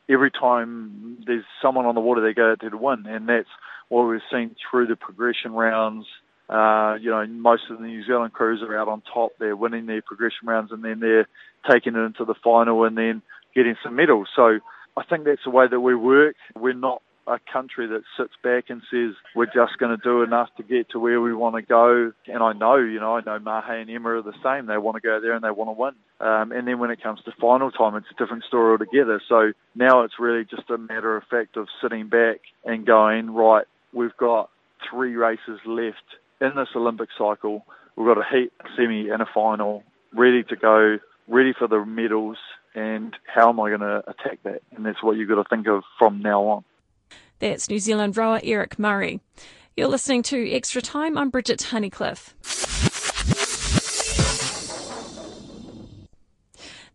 Every 0.09 0.31
time 0.31 1.17
there's 1.25 1.45
someone 1.61 1.85
on 1.85 1.95
the 1.95 2.01
water, 2.01 2.21
they 2.21 2.33
go 2.33 2.51
out 2.51 2.59
there 2.61 2.69
to 2.69 2.77
win, 2.77 3.05
and 3.07 3.27
that's 3.27 3.49
what 3.89 4.03
we've 4.03 4.21
seen 4.31 4.55
through 4.69 4.87
the 4.87 4.95
progression 4.95 5.53
rounds. 5.53 6.05
Uh, 6.47 6.95
you 7.01 7.09
know, 7.09 7.25
most 7.25 7.63
of 7.71 7.79
the 7.79 7.85
New 7.87 8.05
Zealand 8.05 8.31
crews 8.33 8.61
are 8.61 8.77
out 8.77 8.87
on 8.87 9.01
top. 9.13 9.31
They're 9.39 9.55
winning 9.55 9.87
their 9.87 10.01
progression 10.01 10.47
rounds, 10.47 10.71
and 10.71 10.83
then 10.83 10.99
they're 10.99 11.27
taking 11.69 11.95
it 11.95 11.99
into 11.99 12.23
the 12.23 12.35
final, 12.43 12.83
and 12.83 12.97
then 12.97 13.21
getting 13.55 13.75
some 13.83 13.95
medals. 13.95 14.27
So 14.35 14.59
I 14.95 15.03
think 15.03 15.25
that's 15.25 15.43
the 15.43 15.49
way 15.49 15.65
that 15.67 15.79
we 15.79 15.95
work. 15.95 16.35
We're 16.55 16.73
not 16.73 17.01
a 17.27 17.39
country 17.51 17.87
that 17.87 18.03
sits 18.17 18.33
back 18.43 18.69
and 18.69 18.81
says 18.91 19.15
we're 19.35 19.45
just 19.45 19.77
going 19.79 19.95
to 19.95 20.03
do 20.03 20.23
enough 20.23 20.49
to 20.57 20.63
get 20.63 20.89
to 20.89 20.99
where 20.99 21.19
we 21.19 21.33
want 21.33 21.55
to 21.55 21.61
go. 21.61 22.11
And 22.27 22.43
I 22.43 22.53
know, 22.53 22.77
you 22.77 22.99
know, 22.99 23.15
I 23.15 23.21
know 23.21 23.39
Mahe 23.39 23.81
and 23.81 23.89
Emma 23.89 24.09
are 24.09 24.21
the 24.21 24.33
same. 24.43 24.67
They 24.67 24.77
want 24.77 24.95
to 24.95 25.01
go 25.01 25.19
there 25.19 25.33
and 25.33 25.43
they 25.43 25.51
want 25.51 25.69
to 25.69 25.81
win. 25.81 25.93
Um, 26.19 26.51
and 26.51 26.67
then 26.67 26.79
when 26.79 26.91
it 26.91 27.01
comes 27.01 27.19
to 27.25 27.31
final 27.39 27.71
time, 27.71 27.95
it's 27.95 28.07
a 28.11 28.21
different 28.21 28.43
story 28.43 28.71
altogether. 28.71 29.21
So 29.27 29.53
now 29.73 30.03
it's 30.03 30.19
really 30.19 30.45
just 30.45 30.69
a 30.69 30.77
matter 30.77 31.15
of 31.15 31.23
fact 31.29 31.57
of 31.57 31.67
sitting 31.81 32.09
back 32.09 32.41
and 32.63 32.85
going, 32.85 33.31
right, 33.31 33.65
we've 33.93 34.15
got 34.17 34.49
three 34.89 35.15
races 35.15 35.59
left 35.65 35.97
in 36.41 36.51
this 36.55 36.69
Olympic 36.75 37.09
cycle. 37.17 37.65
We've 37.95 38.07
got 38.07 38.17
a 38.17 38.25
heat, 38.29 38.51
a 38.59 38.67
semi, 38.75 39.09
and 39.09 39.21
a 39.21 39.27
final 39.33 39.83
ready 40.13 40.43
to 40.43 40.55
go, 40.55 40.97
ready 41.27 41.53
for 41.57 41.67
the 41.67 41.83
medals 41.85 42.37
and 42.75 43.15
how 43.25 43.49
am 43.49 43.59
I 43.59 43.69
going 43.69 43.81
to 43.81 44.03
attack 44.07 44.39
that? 44.43 44.61
And 44.75 44.85
that's 44.85 45.01
what 45.01 45.15
you've 45.15 45.29
got 45.29 45.41
to 45.41 45.49
think 45.49 45.67
of 45.67 45.83
from 45.97 46.21
now 46.21 46.43
on. 46.43 46.65
That's 47.39 47.69
New 47.69 47.79
Zealand 47.79 48.15
rower 48.15 48.39
Eric 48.43 48.79
Murray. 48.79 49.19
You're 49.75 49.87
listening 49.87 50.23
to 50.23 50.51
Extra 50.51 50.81
Time. 50.81 51.17
I'm 51.17 51.29
Bridget 51.29 51.59
Tunnicliffe. 51.59 52.33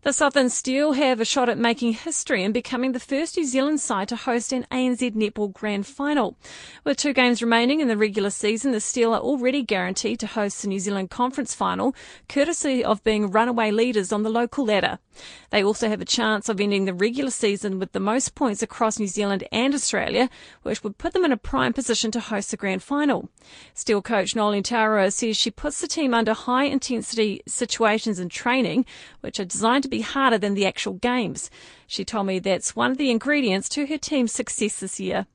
The 0.03 0.13
Southern 0.13 0.49
Steel 0.49 0.93
have 0.93 1.19
a 1.19 1.25
shot 1.25 1.47
at 1.47 1.59
making 1.59 1.93
history 1.93 2.43
and 2.43 2.51
becoming 2.51 2.93
the 2.93 2.99
first 2.99 3.37
New 3.37 3.45
Zealand 3.45 3.81
side 3.81 4.07
to 4.07 4.15
host 4.15 4.51
an 4.51 4.65
ANZ 4.71 5.11
Netball 5.11 5.53
Grand 5.53 5.85
Final. 5.85 6.35
With 6.83 6.97
two 6.97 7.13
games 7.13 7.39
remaining 7.39 7.81
in 7.81 7.87
the 7.87 7.95
regular 7.95 8.31
season, 8.31 8.71
the 8.71 8.79
Steel 8.79 9.13
are 9.13 9.21
already 9.21 9.61
guaranteed 9.61 10.19
to 10.21 10.25
host 10.25 10.63
the 10.63 10.69
New 10.69 10.79
Zealand 10.79 11.11
Conference 11.11 11.53
Final, 11.53 11.95
courtesy 12.27 12.83
of 12.83 13.03
being 13.03 13.29
runaway 13.29 13.69
leaders 13.69 14.11
on 14.11 14.23
the 14.23 14.31
local 14.31 14.65
ladder. 14.65 14.97
They 15.51 15.63
also 15.63 15.87
have 15.87 16.01
a 16.01 16.05
chance 16.05 16.49
of 16.49 16.59
ending 16.59 16.85
the 16.85 16.95
regular 16.95 17.29
season 17.29 17.77
with 17.77 17.91
the 17.91 17.99
most 17.99 18.33
points 18.33 18.63
across 18.63 18.97
New 18.97 19.07
Zealand 19.07 19.47
and 19.51 19.75
Australia, 19.75 20.31
which 20.63 20.83
would 20.83 20.97
put 20.97 21.13
them 21.13 21.25
in 21.25 21.31
a 21.31 21.37
prime 21.37 21.73
position 21.73 22.09
to 22.11 22.19
host 22.19 22.49
the 22.49 22.57
Grand 22.57 22.81
Final. 22.81 23.29
Steel 23.75 24.01
coach 24.01 24.35
Noeline 24.35 24.63
Taurua 24.63 25.13
says 25.13 25.37
she 25.37 25.51
puts 25.51 25.79
the 25.79 25.87
team 25.87 26.15
under 26.15 26.33
high 26.33 26.63
intensity 26.63 27.41
situations 27.45 28.17
in 28.17 28.29
training, 28.29 28.85
which 29.19 29.39
are 29.39 29.45
designed 29.45 29.83
to 29.83 29.90
be 29.91 30.01
harder 30.01 30.39
than 30.39 30.55
the 30.55 30.65
actual 30.65 30.93
games. 30.93 31.51
She 31.85 32.03
told 32.03 32.25
me 32.25 32.39
that's 32.39 32.75
one 32.75 32.89
of 32.89 32.97
the 32.97 33.11
ingredients 33.11 33.69
to 33.69 33.85
her 33.85 33.99
team's 33.99 34.31
success 34.31 34.79
this 34.79 34.99
year. 34.99 35.27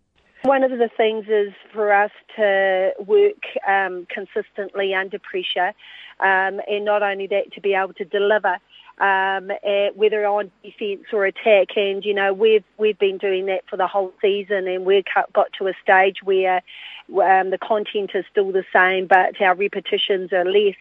One 0.42 0.64
of 0.64 0.70
the 0.70 0.90
things 0.96 1.26
is 1.28 1.52
for 1.72 1.92
us 1.92 2.10
to 2.36 2.92
work 3.06 3.42
um, 3.68 4.06
consistently 4.12 4.94
under 4.94 5.18
pressure, 5.18 5.72
um, 6.20 6.60
and 6.68 6.84
not 6.84 7.02
only 7.02 7.26
that, 7.28 7.52
to 7.54 7.60
be 7.60 7.74
able 7.74 7.94
to 7.94 8.04
deliver. 8.04 8.56
Um, 8.98 9.50
uh, 9.50 9.88
whether 9.94 10.24
on 10.24 10.50
defence 10.64 11.04
or 11.12 11.26
attack, 11.26 11.76
and 11.76 12.02
you 12.02 12.14
know 12.14 12.32
we've 12.32 12.64
we've 12.78 12.98
been 12.98 13.18
doing 13.18 13.44
that 13.46 13.68
for 13.68 13.76
the 13.76 13.86
whole 13.86 14.14
season, 14.22 14.66
and 14.66 14.86
we've 14.86 15.04
got 15.34 15.52
to 15.58 15.66
a 15.66 15.74
stage 15.82 16.22
where 16.24 16.62
um, 17.10 17.50
the 17.50 17.58
content 17.62 18.12
is 18.14 18.24
still 18.30 18.52
the 18.52 18.64
same, 18.72 19.06
but 19.06 19.40
our 19.40 19.54
repetitions 19.54 20.32
are 20.32 20.44
less. 20.46 20.76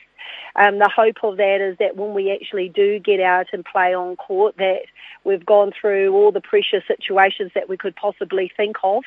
Um, 0.55 0.79
the 0.79 0.89
hope 0.89 1.23
of 1.23 1.37
that 1.37 1.61
is 1.61 1.77
that 1.79 1.97
when 1.97 2.13
we 2.13 2.31
actually 2.31 2.69
do 2.69 2.99
get 2.99 3.19
out 3.19 3.47
and 3.51 3.63
play 3.65 3.93
on 3.93 4.15
court, 4.15 4.55
that 4.57 4.83
we've 5.23 5.45
gone 5.45 5.71
through 5.79 6.13
all 6.13 6.31
the 6.31 6.41
pressure 6.41 6.81
situations 6.87 7.51
that 7.55 7.67
we 7.67 7.77
could 7.77 7.95
possibly 7.95 8.51
think 8.55 8.77
of, 8.83 9.03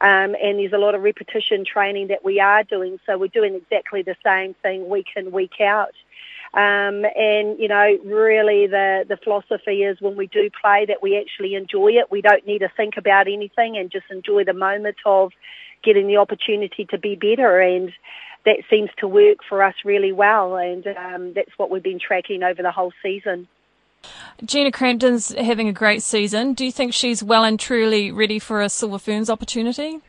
um, 0.00 0.36
and 0.40 0.58
there's 0.58 0.72
a 0.72 0.78
lot 0.78 0.94
of 0.94 1.02
repetition 1.02 1.64
training 1.64 2.08
that 2.08 2.24
we 2.24 2.40
are 2.40 2.62
doing. 2.62 3.00
So 3.06 3.16
we're 3.18 3.28
doing 3.28 3.54
exactly 3.54 4.02
the 4.02 4.16
same 4.24 4.54
thing 4.54 4.88
week 4.88 5.08
in 5.16 5.32
week 5.32 5.60
out. 5.60 5.94
Um, 6.52 7.04
and 7.14 7.58
you 7.58 7.68
know, 7.68 7.86
really, 8.04 8.66
the 8.66 9.04
the 9.08 9.16
philosophy 9.16 9.82
is 9.82 10.00
when 10.00 10.16
we 10.16 10.26
do 10.26 10.50
play 10.60 10.86
that 10.88 11.02
we 11.02 11.16
actually 11.16 11.54
enjoy 11.54 11.92
it. 11.92 12.10
We 12.10 12.22
don't 12.22 12.44
need 12.46 12.58
to 12.60 12.70
think 12.76 12.94
about 12.96 13.28
anything 13.28 13.76
and 13.76 13.90
just 13.90 14.06
enjoy 14.10 14.44
the 14.44 14.52
moment 14.52 14.96
of 15.06 15.32
getting 15.84 16.08
the 16.08 16.16
opportunity 16.16 16.86
to 16.86 16.98
be 16.98 17.14
better. 17.14 17.60
And 17.60 17.92
that 18.44 18.62
seems 18.68 18.90
to 18.98 19.06
work 19.06 19.38
for 19.48 19.62
us 19.62 19.74
really 19.84 20.12
well. 20.12 20.56
And 20.56 20.86
um, 20.86 21.32
that's 21.34 21.56
what 21.56 21.70
we've 21.70 21.82
been 21.82 22.00
tracking 22.00 22.42
over 22.42 22.62
the 22.62 22.72
whole 22.72 22.92
season. 23.02 23.48
Gina 24.44 24.72
Crampton's 24.72 25.28
having 25.34 25.68
a 25.68 25.72
great 25.72 26.02
season. 26.02 26.54
Do 26.54 26.64
you 26.64 26.72
think 26.72 26.94
she's 26.94 27.22
well 27.22 27.44
and 27.44 27.60
truly 27.60 28.10
ready 28.10 28.38
for 28.38 28.62
a 28.62 28.68
Silver 28.68 28.98
Ferns 28.98 29.28
opportunity? 29.28 30.00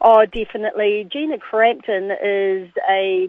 Oh, 0.00 0.24
definitely. 0.24 1.06
Gina 1.12 1.38
Crampton 1.38 2.10
is 2.22 2.70
a, 2.88 3.28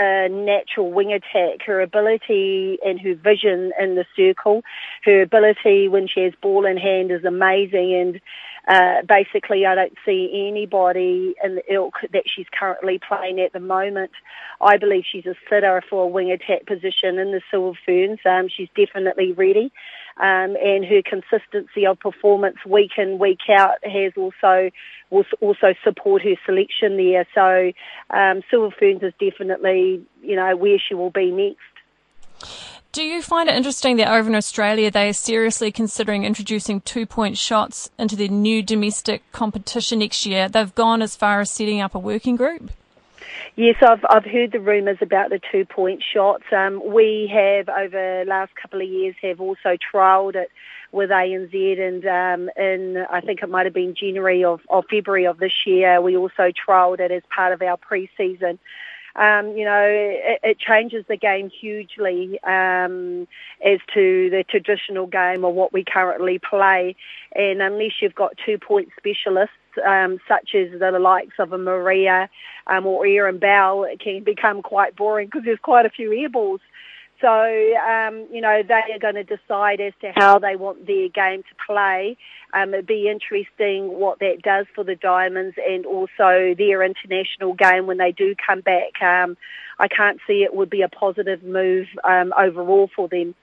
a, 0.00 0.28
natural 0.28 0.90
wing 0.90 1.12
attack. 1.12 1.62
Her 1.66 1.80
ability 1.80 2.78
and 2.84 3.00
her 3.00 3.14
vision 3.14 3.72
in 3.80 3.94
the 3.94 4.04
circle, 4.16 4.62
her 5.04 5.22
ability 5.22 5.88
when 5.88 6.08
she 6.08 6.20
has 6.20 6.32
ball 6.40 6.66
in 6.66 6.76
hand 6.76 7.10
is 7.10 7.24
amazing. 7.24 7.94
And 7.94 8.20
uh, 8.68 9.02
basically, 9.06 9.64
I 9.64 9.74
don't 9.74 9.96
see 10.04 10.46
anybody 10.48 11.34
in 11.42 11.54
the 11.54 11.72
ilk 11.72 11.94
that 12.12 12.24
she's 12.26 12.46
currently 12.52 12.98
playing 12.98 13.40
at 13.40 13.52
the 13.52 13.60
moment. 13.60 14.10
I 14.60 14.76
believe 14.76 15.04
she's 15.10 15.26
a 15.26 15.34
sitter 15.48 15.82
for 15.88 16.04
a 16.04 16.08
wing 16.08 16.30
attack 16.30 16.66
position 16.66 17.18
in 17.18 17.32
the 17.32 17.40
Silver 17.50 17.78
Ferns. 17.86 18.18
Um, 18.26 18.48
she's 18.48 18.68
definitely 18.76 19.32
ready. 19.32 19.72
Um, 20.20 20.56
and 20.56 20.84
her 20.84 21.00
consistency 21.02 21.86
of 21.86 22.00
performance 22.00 22.56
week 22.66 22.92
in, 22.98 23.20
week 23.20 23.38
out 23.48 23.76
has 23.84 24.12
also 24.16 24.70
will 25.10 25.24
also 25.40 25.74
support 25.84 26.22
her 26.22 26.34
selection 26.44 26.96
there. 26.96 27.24
So 27.34 27.72
um, 28.10 28.42
Silver 28.50 28.74
Ferns 28.78 29.02
is 29.02 29.12
definitely, 29.20 30.04
you 30.20 30.36
know, 30.36 30.56
where 30.56 30.78
she 30.78 30.94
will 30.94 31.10
be 31.10 31.30
next. 31.30 31.60
Do 32.90 33.02
you 33.02 33.22
find 33.22 33.48
it 33.48 33.54
interesting 33.54 33.96
that 33.98 34.10
over 34.10 34.28
in 34.28 34.34
Australia 34.34 34.90
they 34.90 35.08
are 35.08 35.12
seriously 35.12 35.70
considering 35.70 36.24
introducing 36.24 36.80
two 36.80 37.06
point 37.06 37.36
shots 37.36 37.90
into 37.98 38.16
their 38.16 38.28
new 38.28 38.62
domestic 38.62 39.22
competition 39.30 40.00
next 40.00 40.26
year? 40.26 40.48
They've 40.48 40.74
gone 40.74 41.02
as 41.02 41.14
far 41.14 41.40
as 41.40 41.50
setting 41.50 41.80
up 41.80 41.94
a 41.94 41.98
working 41.98 42.34
group? 42.34 42.72
Yes, 43.56 43.76
I've 43.82 44.04
I've 44.08 44.24
heard 44.24 44.52
the 44.52 44.60
rumours 44.60 44.98
about 45.00 45.30
the 45.30 45.40
two 45.50 45.64
point 45.64 46.02
shots. 46.02 46.44
Um, 46.52 46.82
we 46.84 47.30
have 47.32 47.68
over 47.68 48.24
the 48.24 48.24
last 48.28 48.54
couple 48.54 48.80
of 48.80 48.88
years 48.88 49.14
have 49.22 49.40
also 49.40 49.76
trialled 49.92 50.36
it 50.36 50.50
with 50.92 51.10
ANZ 51.10 51.80
and 51.80 52.06
um, 52.06 52.50
in 52.56 53.04
I 53.10 53.20
think 53.20 53.42
it 53.42 53.48
might 53.48 53.66
have 53.66 53.74
been 53.74 53.94
January 53.94 54.44
of, 54.44 54.60
of 54.70 54.84
February 54.90 55.26
of 55.26 55.38
this 55.38 55.66
year 55.66 56.00
we 56.00 56.16
also 56.16 56.50
trialled 56.50 57.00
it 57.00 57.10
as 57.10 57.22
part 57.34 57.52
of 57.52 57.60
our 57.60 57.76
pre-season 57.76 58.58
um, 59.18 59.56
you 59.56 59.64
know, 59.64 59.84
it, 59.84 60.40
it, 60.44 60.58
changes 60.60 61.04
the 61.08 61.16
game 61.16 61.50
hugely 61.50 62.38
um, 62.44 63.26
as 63.64 63.80
to 63.94 64.30
the 64.30 64.44
traditional 64.48 65.06
game 65.06 65.44
or 65.44 65.52
what 65.52 65.72
we 65.72 65.84
currently 65.84 66.38
play. 66.38 66.94
And 67.34 67.60
unless 67.60 68.00
you've 68.00 68.14
got 68.14 68.38
two 68.46 68.58
point 68.58 68.90
specialists, 68.96 69.56
um, 69.86 70.18
such 70.28 70.54
as 70.54 70.78
the 70.78 70.98
likes 70.98 71.34
of 71.38 71.52
a 71.52 71.58
Maria 71.58 72.28
um, 72.66 72.86
or 72.86 73.06
Erin 73.06 73.38
Bell, 73.38 73.86
can 74.00 74.24
become 74.24 74.62
quite 74.62 74.96
boring 74.96 75.26
because 75.26 75.44
there's 75.44 75.58
quite 75.60 75.86
a 75.86 75.90
few 75.90 76.10
airballs. 76.10 76.60
So, 77.20 77.28
um, 77.28 78.28
you 78.32 78.40
know, 78.40 78.62
they 78.66 78.92
are 78.94 78.98
going 79.00 79.16
to 79.16 79.24
decide 79.24 79.80
as 79.80 79.92
to 80.02 80.12
how 80.14 80.38
they 80.38 80.54
want 80.54 80.86
their 80.86 81.08
game 81.08 81.42
to 81.42 81.54
play. 81.66 82.16
Um, 82.54 82.72
it'd 82.72 82.86
be 82.86 83.10
interesting 83.10 83.98
what 83.98 84.20
that 84.20 84.42
does 84.42 84.66
for 84.74 84.84
the 84.84 84.94
Diamonds 84.94 85.56
and 85.58 85.84
also 85.84 86.54
their 86.56 86.82
international 86.82 87.54
game 87.54 87.86
when 87.86 87.98
they 87.98 88.12
do 88.12 88.34
come 88.46 88.60
back. 88.60 89.02
Um, 89.02 89.36
I 89.80 89.88
can't 89.88 90.20
see 90.26 90.44
it 90.44 90.54
would 90.54 90.70
be 90.70 90.82
a 90.82 90.88
positive 90.88 91.42
move 91.42 91.86
um, 92.04 92.32
overall 92.38 92.88
for 92.94 93.08
them. 93.08 93.34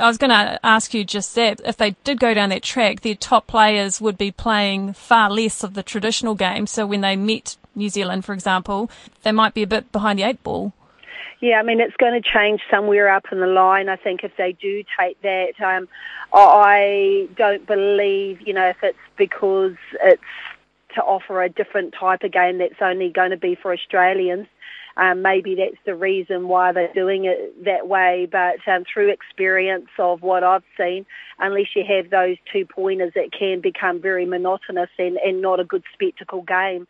I 0.00 0.06
was 0.06 0.18
going 0.18 0.30
to 0.30 0.58
ask 0.64 0.94
you 0.94 1.04
just 1.04 1.34
that. 1.34 1.60
If 1.64 1.76
they 1.76 1.96
did 2.04 2.20
go 2.20 2.34
down 2.34 2.50
that 2.50 2.62
track, 2.62 3.00
their 3.00 3.14
top 3.14 3.46
players 3.46 4.00
would 4.00 4.18
be 4.18 4.30
playing 4.30 4.92
far 4.92 5.30
less 5.30 5.62
of 5.62 5.74
the 5.74 5.82
traditional 5.82 6.34
game. 6.34 6.66
So 6.66 6.86
when 6.86 7.00
they 7.00 7.16
meet 7.16 7.56
New 7.74 7.88
Zealand, 7.88 8.24
for 8.24 8.32
example, 8.32 8.90
they 9.22 9.32
might 9.32 9.54
be 9.54 9.62
a 9.62 9.66
bit 9.66 9.92
behind 9.92 10.18
the 10.18 10.24
eight 10.24 10.42
ball. 10.42 10.72
Yeah, 11.40 11.58
I 11.60 11.62
mean, 11.62 11.80
it's 11.80 11.96
going 11.96 12.20
to 12.20 12.26
change 12.26 12.62
somewhere 12.70 13.08
up 13.10 13.26
in 13.30 13.40
the 13.40 13.46
line, 13.46 13.88
I 13.88 13.96
think, 13.96 14.24
if 14.24 14.36
they 14.36 14.52
do 14.52 14.82
take 14.98 15.20
that. 15.20 15.52
Um, 15.60 15.86
I 16.32 17.28
don't 17.36 17.66
believe, 17.66 18.40
you 18.46 18.54
know, 18.54 18.68
if 18.68 18.82
it's 18.82 18.98
because 19.16 19.76
it's 20.02 20.22
to 20.94 21.02
offer 21.02 21.42
a 21.42 21.48
different 21.50 21.94
type 21.94 22.22
of 22.22 22.32
game 22.32 22.58
that's 22.58 22.80
only 22.80 23.10
going 23.10 23.30
to 23.30 23.36
be 23.36 23.54
for 23.54 23.72
Australians. 23.72 24.46
Um, 24.96 25.20
maybe 25.20 25.56
that's 25.56 25.82
the 25.84 25.94
reason 25.94 26.48
why 26.48 26.72
they're 26.72 26.92
doing 26.92 27.26
it 27.26 27.64
that 27.64 27.86
way. 27.86 28.26
But 28.30 28.66
um, 28.66 28.84
through 28.92 29.10
experience 29.10 29.88
of 29.98 30.22
what 30.22 30.42
I've 30.42 30.64
seen, 30.78 31.04
unless 31.38 31.76
you 31.76 31.84
have 31.86 32.10
those 32.10 32.36
two 32.50 32.64
pointers, 32.64 33.12
it 33.14 33.32
can 33.38 33.60
become 33.60 34.00
very 34.00 34.24
monotonous 34.24 34.90
and, 34.98 35.18
and 35.18 35.42
not 35.42 35.60
a 35.60 35.64
good 35.64 35.84
spectacle 35.92 36.42
game. 36.42 36.86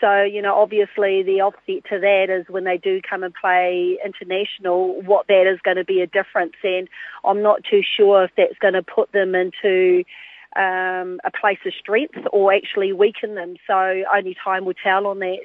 So, 0.00 0.22
you 0.22 0.42
know, 0.42 0.54
obviously 0.54 1.22
the 1.24 1.40
offset 1.42 1.84
to 1.90 1.98
that 1.98 2.26
is 2.30 2.46
when 2.48 2.64
they 2.64 2.78
do 2.78 3.00
come 3.00 3.24
and 3.24 3.34
play 3.34 3.98
international, 4.04 5.02
what 5.02 5.26
that 5.26 5.50
is 5.52 5.58
going 5.62 5.76
to 5.76 5.84
be 5.84 6.02
a 6.02 6.06
difference. 6.06 6.54
And 6.62 6.88
I'm 7.24 7.42
not 7.42 7.64
too 7.68 7.80
sure 7.96 8.24
if 8.24 8.30
that's 8.36 8.58
going 8.60 8.74
to 8.74 8.82
put 8.82 9.10
them 9.10 9.34
into 9.34 10.04
um, 10.54 11.20
a 11.24 11.30
place 11.30 11.58
of 11.66 11.72
strength 11.78 12.18
or 12.32 12.52
actually 12.52 12.92
weaken 12.92 13.34
them. 13.34 13.56
So 13.66 13.74
only 14.14 14.36
time 14.42 14.64
will 14.64 14.74
tell 14.74 15.06
on 15.06 15.18
that. 15.18 15.38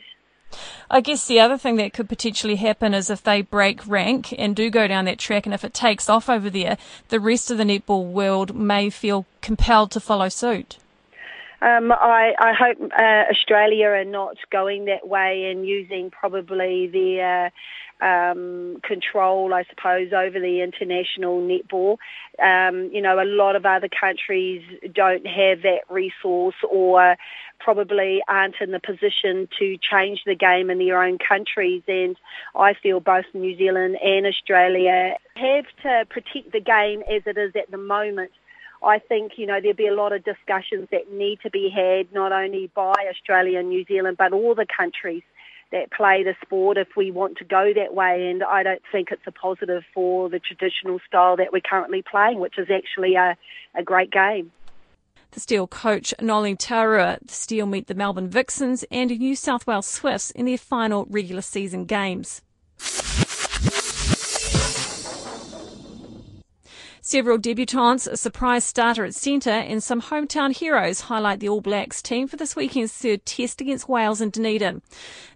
I 0.90 1.02
guess 1.02 1.26
the 1.26 1.40
other 1.40 1.58
thing 1.58 1.78
that 1.78 1.94
could 1.94 2.10
potentially 2.10 2.56
happen 2.56 2.94
is 2.94 3.10
if 3.10 3.24
they 3.24 3.42
break 3.42 3.86
rank 3.88 4.34
and 4.38 4.56
do 4.56 4.70
go 4.70 4.88
down 4.88 5.06
that 5.06 5.20
track, 5.20 5.46
and 5.46 5.54
if 5.54 5.64
it 5.64 5.74
takes 5.74 6.10
off 6.10 6.30
over 6.30 6.50
there, 6.50 6.78
the 7.10 7.20
rest 7.20 7.50
of 7.50 7.58
the 7.58 7.64
netball 7.64 8.06
world 8.06 8.56
may 8.56 8.90
feel 8.90 9.26
compelled 9.42 9.92
to 9.92 10.00
follow 10.00 10.30
suit. 10.30 10.78
Um, 11.64 11.94
I, 11.94 12.34
I, 12.38 12.52
hope 12.52 12.92
uh, 12.92 13.32
Australia 13.32 13.88
are 13.88 14.04
not 14.04 14.36
going 14.52 14.86
that 14.86 15.08
way 15.08 15.50
and 15.50 15.66
using 15.66 16.12
probably 16.12 16.88
their 16.88 17.54
um, 18.02 18.82
control, 18.84 19.54
I 19.54 19.64
suppose, 19.70 20.12
over 20.12 20.42
the 20.42 20.62
international 20.62 21.42
netball. 21.42 22.00
Um, 22.44 22.90
you 22.92 23.02
know, 23.02 23.18
a 23.18 23.24
lot 23.24 23.56
of 23.56 23.66
other 23.66 23.88
countries 23.88 24.62
don't 24.94 25.26
have 25.26 25.62
that 25.62 25.84
resource 25.90 26.56
or 26.70 27.16
probably 27.60 28.22
aren't 28.28 28.56
in 28.60 28.72
the 28.72 28.82
position 28.82 29.48
to 29.58 29.78
change 29.78 30.24
the 30.26 30.36
game 30.36 30.70
in 30.70 30.80
their 30.80 31.02
own 31.02 31.18
countries. 31.18 31.84
And 31.88 32.18
I 32.58 32.74
feel 32.74 33.00
both 33.00 33.26
New 33.34 33.58
Zealand 33.58 33.98
and 34.04 34.26
Australia 34.26 35.16
have 35.38 35.66
to 35.84 36.06
protect 36.10 36.52
the 36.52 36.60
game 36.60 37.04
as 37.04 37.22
it 37.26 37.38
is 37.38 37.56
at 37.56 37.72
the 37.72 37.78
moment 37.78 38.32
I 38.84 39.00
think, 39.00 39.34
you 39.38 39.46
know, 39.46 39.60
there'll 39.62 39.76
be 39.76 39.88
a 39.88 39.94
lot 39.94 40.12
of 40.12 40.24
discussions 40.24 40.90
that 40.92 41.12
need 41.12 41.40
to 41.44 41.50
be 41.50 41.70
had, 41.70 42.14
not 42.14 42.32
only 42.32 42.70
by 42.76 42.94
Australia 43.10 43.60
and 43.60 43.70
New 43.70 43.86
Zealand, 43.86 44.18
but 44.18 44.34
all 44.34 44.56
the 44.56 44.66
countries 44.66 45.24
that 45.72 45.92
play 45.92 46.24
the 46.24 46.36
sport 46.46 46.78
if 46.78 46.90
we 46.96 47.10
want 47.10 47.38
to 47.38 47.46
go 47.46 47.72
that 47.76 47.94
way. 47.94 48.30
And 48.30 48.44
I 48.44 48.62
don't 48.62 48.82
think 48.92 49.10
it's 49.12 49.26
a 49.26 49.32
positive 49.32 49.84
for 49.94 50.30
the 50.30 50.40
traditional 50.40 51.00
style 51.08 51.38
that 51.38 51.52
we're 51.52 51.62
currently 51.62 52.04
playing, 52.04 52.40
which 52.40 52.58
is 52.58 52.68
actually 52.70 53.16
a, 53.16 53.36
a 53.74 53.84
great 53.84 54.12
game. 54.12 54.52
The 55.32 55.40
Steel 55.40 55.66
coach 55.66 56.14
Noeline 56.22 56.58
Taurua, 56.58 57.18
the 57.26 57.34
Steel 57.34 57.66
meet 57.66 57.88
the 57.88 57.96
Melbourne 57.96 58.30
Vixens 58.30 58.86
and 58.92 59.10
New 59.10 59.36
South 59.36 59.66
Wales 59.66 59.88
Swifts 59.88 60.30
in 60.30 60.46
their 60.46 60.60
final 60.60 61.08
regular 61.10 61.42
season 61.42 61.86
games. 61.86 62.44
Several 67.06 67.38
debutants, 67.38 68.08
a 68.08 68.16
surprise 68.16 68.64
starter 68.64 69.04
at 69.04 69.14
centre, 69.14 69.50
and 69.50 69.84
some 69.84 70.04
hometown 70.04 70.56
heroes 70.56 71.02
highlight 71.02 71.42
the 71.42 71.50
All 71.50 71.60
Blacks 71.60 72.02
team 72.02 72.30
for 72.30 72.38
this 72.38 72.56
weekend's 72.56 72.94
third 72.94 73.26
test 73.26 73.60
against 73.60 73.90
Wales 73.90 74.22
in 74.22 74.30
Dunedin. 74.30 74.82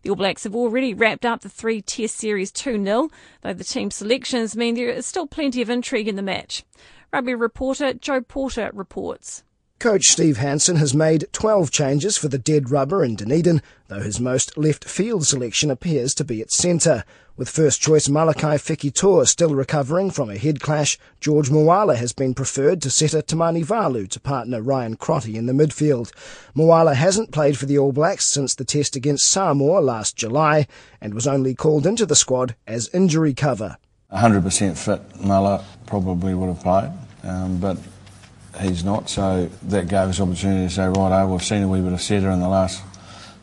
The 0.02 0.10
All 0.10 0.16
Blacks 0.16 0.46
have 0.46 0.56
already 0.56 0.94
wrapped 0.94 1.26
up 1.26 1.42
the 1.42 1.50
three 1.50 1.82
test 1.82 2.16
series 2.16 2.54
2 2.54 2.82
0, 2.82 3.10
though 3.42 3.52
the 3.52 3.66
team 3.66 3.92
selections 3.92 4.56
mean 4.56 4.76
there 4.76 4.88
is 4.88 5.06
still 5.06 5.28
plenty 5.28 5.62
of 5.62 5.70
intrigue 5.70 6.08
in 6.08 6.16
the 6.16 6.22
match. 6.22 6.64
Rugby 7.12 7.36
reporter 7.36 7.94
Joe 7.94 8.22
Porter 8.22 8.72
reports. 8.74 9.44
Coach 9.80 10.06
Steve 10.06 10.38
Hansen 10.38 10.78
has 10.78 10.94
made 10.94 11.28
12 11.34 11.70
changes 11.70 12.18
for 12.18 12.30
the 12.30 12.40
dead 12.40 12.72
rubber 12.72 13.04
in 13.04 13.18
Dunedin, 13.18 13.62
though 13.90 14.00
his 14.00 14.22
most 14.22 14.58
left 14.58 14.86
field 14.86 15.28
selection 15.28 15.70
appears 15.70 16.16
to 16.16 16.24
be 16.24 16.42
at 16.42 16.50
centre. 16.50 17.04
With 17.38 17.50
first 17.50 17.80
choice 17.84 18.08
Malakai 18.08 18.56
Fekitoa 18.58 19.28
still 19.28 19.54
recovering 19.54 20.10
from 20.10 20.32
a 20.32 20.40
head 20.40 20.60
clash, 20.60 20.98
George 21.22 21.50
Moala 21.50 21.96
has 21.96 22.12
been 22.12 22.34
preferred 22.34 22.82
to 22.82 22.90
Seta 22.90 23.20
Tamanivalu 23.20 24.10
to 24.10 24.20
partner 24.20 24.60
Ryan 24.60 24.96
Crotty 24.96 25.38
in 25.38 25.46
the 25.46 25.54
midfield. 25.54 26.12
Moala 26.56 26.96
hasn't 26.96 27.32
played 27.32 27.56
for 27.56 27.68
the 27.68 27.78
All 27.78 27.92
Blacks 27.92 28.26
since 28.26 28.56
the 28.56 28.66
test 28.66 28.96
against 28.96 29.30
Samoa 29.30 29.82
last 29.82 30.16
July 30.16 30.66
and 31.00 31.14
was 31.14 31.28
only 31.28 31.54
called 31.54 31.86
into 31.86 32.08
the 32.08 32.16
squad 32.16 32.56
as 32.66 32.90
injury 32.90 33.36
cover. 33.36 33.78
100% 34.12 34.76
fit 34.76 35.24
Mala 35.24 35.64
probably 35.86 36.34
would 36.34 36.48
have 36.48 36.64
played, 36.64 36.92
um, 37.22 37.60
but 37.60 37.78
he's 38.60 38.84
not, 38.84 39.12
so 39.12 39.48
that 39.62 39.88
gave 39.88 40.10
us 40.10 40.20
opportunity 40.20 40.70
to 40.70 40.74
say, 40.74 40.88
right, 40.88 41.24
we've 41.24 41.44
seen 41.44 41.62
a 41.62 41.68
wee 41.68 41.82
bit 41.82 41.94
of 41.94 42.02
setter 42.02 42.32
in 42.32 42.40
the 42.40 42.50
last 42.50 42.82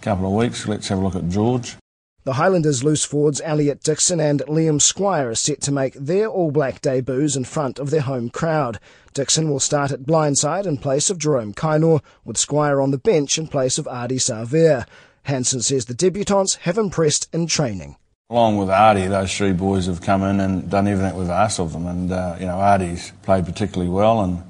couple 0.01 0.27
of 0.27 0.33
weeks, 0.33 0.67
let's 0.67 0.89
have 0.89 0.99
a 0.99 1.01
look 1.01 1.15
at 1.15 1.29
George. 1.29 1.77
The 2.25 2.35
Highlanders 2.35 2.83
loose 2.83 3.05
forwards 3.05 3.43
Elliot 3.45 3.83
Dixon 3.83 4.19
and 4.19 4.41
Liam 4.49 4.81
Squire 4.81 5.29
are 5.29 5.35
set 5.35 5.61
to 5.61 5.71
make 5.71 5.93
their 5.93 6.27
All 6.27 6.51
Black 6.51 6.81
debuts 6.81 7.37
in 7.37 7.45
front 7.45 7.79
of 7.79 7.91
their 7.91 8.01
home 8.01 8.31
crowd. 8.31 8.81
Dixon 9.13 9.51
will 9.51 9.61
start 9.61 9.93
at 9.93 10.05
blindside 10.05 10.65
in 10.65 10.79
place 10.79 11.11
of 11.11 11.19
Jerome 11.19 11.53
Kaino, 11.53 12.01
with 12.25 12.39
Squire 12.39 12.81
on 12.81 12.93
the 12.93 12.99
bench 12.99 13.37
in 13.37 13.47
place 13.47 13.77
of 13.77 13.85
Ardie 13.85 14.17
Savea. 14.17 14.87
Hansen 15.25 15.61
says 15.61 15.85
the 15.85 15.93
debutants 15.93 16.57
have 16.61 16.79
impressed 16.79 17.29
in 17.35 17.47
training. 17.47 17.97
Along 18.31 18.57
with 18.57 18.69
Ardie, 18.69 19.11
those 19.11 19.37
three 19.37 19.53
boys 19.53 19.85
have 19.85 20.01
come 20.01 20.23
in 20.23 20.41
and 20.41 20.71
done 20.71 20.89
everything 20.89 21.15
we've 21.19 21.29
asked 21.29 21.61
of 21.61 21.75
them. 21.75 21.87
And, 21.87 22.11
uh, 22.11 22.37
you 22.41 22.47
know, 22.47 22.57
Ardie's 22.57 23.13
played 23.23 23.45
particularly 23.45 23.91
well 23.91 24.23
and 24.23 24.43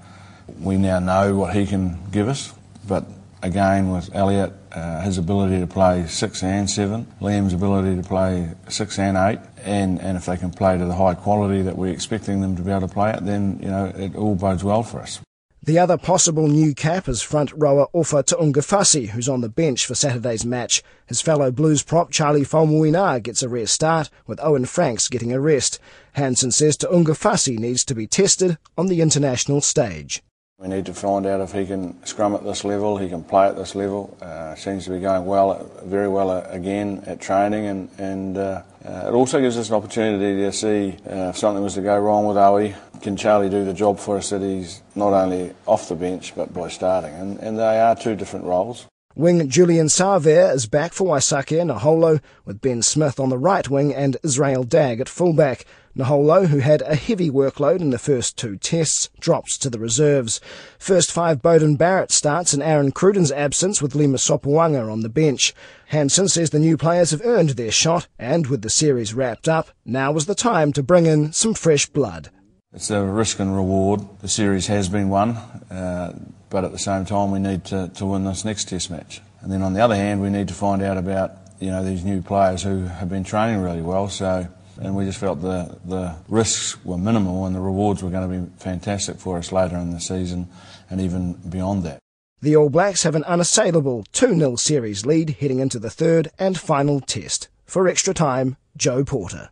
we 0.61 0.77
now 0.77 1.01
know 1.01 1.35
what 1.35 1.57
he 1.57 1.67
can 1.67 1.99
give 2.13 2.29
us. 2.29 2.53
But 2.87 3.05
again, 3.45 3.91
with 3.91 4.13
Elliot, 4.15 4.53
uh, 4.73 5.03
his 5.03 5.19
ability 5.19 5.61
to 5.61 5.67
play 5.67 6.07
six 6.07 6.43
and 6.43 6.69
seven, 6.69 7.07
Liam's 7.21 7.53
ability 7.53 7.95
to 7.97 8.03
play 8.03 8.51
six 8.69 8.99
and 8.99 9.17
eight, 9.17 9.39
and, 9.63 10.01
and 10.01 10.17
if 10.17 10.27
they 10.27 10.37
can 10.37 10.51
play 10.51 10.79
to 10.79 10.85
the 10.85 10.95
high 10.95 11.15
quality 11.15 11.63
that 11.63 11.77
we're 11.77 11.93
expecting 11.93 12.41
them 12.41 12.57
to 12.57 12.63
be 12.63 12.71
able 12.71 12.89
to 12.89 12.93
play 12.93 13.11
at, 13.11 13.25
then 13.25 13.59
you 13.63 13.69
know 13.69 13.93
it 13.97 14.17
all 14.17 14.35
bodes 14.35 14.65
well 14.65 14.83
for 14.83 15.01
us. 15.01 15.21
The 15.63 15.79
other 15.79 15.97
possible 15.97 16.47
new 16.47 16.75
cap 16.75 17.09
is 17.09 17.23
front 17.23 17.51
rower 17.55 17.87
Ofa 17.95 18.23
Tu'ungafasi, 18.25 19.09
who's 19.09 19.31
on 19.31 19.41
the 19.41 19.49
bench 19.49 19.87
for 19.87 19.95
Saturday's 19.95 20.45
match. 20.45 20.83
His 21.07 21.23
fellow 21.23 21.51
Blues 21.51 21.83
prop 21.83 22.11
Charlie 22.11 22.43
Faumuina 22.43 23.23
gets 23.23 23.43
a 23.43 23.49
rare 23.49 23.67
start, 23.67 24.11
with 24.27 24.41
Owen 24.43 24.67
Franks 24.67 25.09
getting 25.09 25.33
a 25.33 25.41
rest. 25.41 25.79
Hansen 26.13 26.51
says 26.51 26.77
Tu'ungafasi 26.77 27.59
needs 27.59 27.83
to 27.87 27.95
be 27.95 28.07
tested 28.07 28.59
on 28.77 28.89
the 28.89 29.01
international 29.01 29.63
stage. 29.63 30.23
We 30.59 30.69
need 30.69 30.87
to 30.87 30.95
find 30.95 31.27
out 31.27 31.41
if 31.41 31.53
he 31.53 31.67
can 31.67 32.05
scrum 32.07 32.33
at 32.35 32.45
this 32.45 32.65
level, 32.65 32.97
he 32.97 33.09
can 33.09 33.25
play 33.25 33.49
at 33.49 33.57
this 33.57 33.75
level. 33.75 34.17
Uh, 34.23 34.55
seems 34.55 34.85
to 34.85 34.91
be 34.91 35.01
going 35.01 35.27
well, 35.27 35.69
very 35.85 36.09
well 36.09 36.31
uh, 36.31 36.47
again 36.49 37.03
at 37.07 37.21
training, 37.21 37.67
and, 37.67 37.91
and 37.99 38.39
uh, 38.39 38.63
uh, 38.85 39.09
it 39.09 39.13
also 39.13 39.41
gives 39.41 39.59
us 39.59 39.69
an 39.69 39.75
opportunity 39.75 40.43
to 40.43 40.53
see 40.53 40.97
uh, 41.11 41.31
if 41.31 41.39
something 41.39 41.63
was 41.63 41.75
to 41.75 41.81
go 41.83 41.99
wrong 41.99 42.25
with 42.27 42.37
Owie, 42.37 42.77
can 43.03 43.17
Charlie 43.17 43.51
do 43.51 43.65
the 43.65 43.75
job 43.75 43.99
for 43.99 44.17
us 44.19 44.31
that 44.31 44.43
he's 44.43 44.81
not 44.95 45.13
only 45.13 45.53
off 45.67 45.89
the 45.89 45.97
bench 45.97 46.37
but 46.37 46.55
by 46.55 46.69
starting? 46.69 47.13
And, 47.15 47.41
and 47.41 47.59
they 47.59 47.81
are 47.81 47.97
two 47.97 48.15
different 48.15 48.45
roles. 48.45 48.87
Wing 49.17 49.49
Julian 49.49 49.87
Savea 49.87 50.55
is 50.55 50.67
back 50.67 50.93
for 50.93 51.15
Waisake 51.15 51.61
Naholo, 51.65 52.21
with 52.45 52.61
Ben 52.61 52.83
Smith 52.83 53.19
on 53.19 53.29
the 53.29 53.39
right 53.39 53.69
wing 53.69 53.93
and 53.93 54.17
Israel 54.23 54.63
Dagg 54.63 55.01
at 55.01 55.09
fullback. 55.09 55.65
Naholo, 55.97 56.49
who 56.49 56.59
had 56.59 56.83
a 56.83 56.97
heavy 56.97 57.31
workload 57.31 57.81
in 57.81 57.91
the 57.91 57.99
first 57.99 58.37
two 58.37 58.57
tests, 58.57 59.11
drops 59.21 59.57
to 59.59 59.71
the 59.71 59.79
reserves. 59.79 60.41
First 60.79 61.13
five 61.13 61.41
Beauden 61.41 61.79
Barrett 61.79 62.11
starts 62.11 62.53
in 62.53 62.63
Aaron 62.63 62.93
Cruden's 62.93 63.33
absence 63.33 63.81
with 63.81 63.95
Lima 63.95 64.19
Sopoaga 64.19 64.91
on 64.91 65.01
the 65.01 65.09
bench. 65.09 65.55
Hansen 65.89 66.29
says 66.29 66.51
the 66.51 66.59
new 66.59 66.77
players 66.77 67.11
have 67.11 67.25
earned 67.25 67.51
their 67.51 67.71
shot, 67.71 68.09
and 68.19 68.47
with 68.49 68.63
the 68.63 68.71
series 68.71 69.15
wrapped 69.15 69.49
up, 69.49 69.71
now 69.85 70.11
was 70.13 70.27
the 70.27 70.35
time 70.35 70.73
to 70.73 70.83
bring 70.83 71.07
in 71.07 71.33
some 71.33 71.55
fresh 71.55 71.87
blood. 71.87 72.31
It's 72.73 72.91
a 72.91 73.05
risk 73.05 73.39
and 73.39 73.55
reward. 73.55 74.01
The 74.21 74.29
series 74.29 74.67
has 74.67 74.89
been 74.89 75.09
won. 75.09 75.37
Uh, 75.71 76.19
but 76.55 76.65
at 76.65 76.71
the 76.71 76.79
same 76.79 77.05
time 77.05 77.33
we 77.33 77.41
need 77.41 77.65
to, 77.65 77.91
to 77.97 78.07
win 78.07 78.25
this 78.25 78.45
next 78.45 78.69
test 78.69 78.89
match. 78.89 79.21
And 79.41 79.53
then 79.53 79.63
on 79.63 79.75
the 79.75 79.81
other 79.81 79.97
hand, 79.97 80.23
we 80.23 80.31
need 80.31 80.47
to 80.49 80.55
find 80.55 80.83
out 80.83 80.97
about 80.97 81.33
you 81.59 81.69
know 81.69 81.85
these 81.85 82.05
new 82.05 82.23
players 82.23 82.63
who 82.63 82.85
have 82.85 83.09
been 83.09 83.25
training 83.25 83.61
really 83.61 83.83
well. 83.83 84.09
So 84.09 84.47
and 84.81 84.95
we 84.97 85.05
just 85.05 85.19
felt 85.19 85.41
the 85.41 85.79
the 85.85 86.17
risks 86.29 86.83
were 86.85 86.99
minimal 86.99 87.47
and 87.47 87.55
the 87.55 87.61
rewards 87.61 88.03
were 88.03 88.11
going 88.11 88.29
to 88.29 88.39
be 88.39 88.59
fantastic 88.59 89.19
for 89.19 89.39
us 89.39 89.53
later 89.53 89.77
in 89.77 89.91
the 89.91 90.01
season 90.01 90.49
and 90.91 91.01
even 91.01 91.35
beyond 91.49 91.85
that. 91.85 91.99
The 92.41 92.57
All 92.57 92.69
Blacks 92.69 93.05
have 93.05 93.15
an 93.15 93.25
unassailable 93.25 94.05
2 94.13 94.37
0 94.37 94.57
series 94.57 95.07
lead 95.07 95.37
heading 95.41 95.61
into 95.61 95.79
the 95.79 95.91
third 95.91 96.31
and 96.39 96.59
final 96.59 97.01
test. 97.01 97.49
For 97.65 97.89
extra 97.89 98.13
time, 98.13 98.57
Joe 98.77 99.05
Porter. 99.05 99.51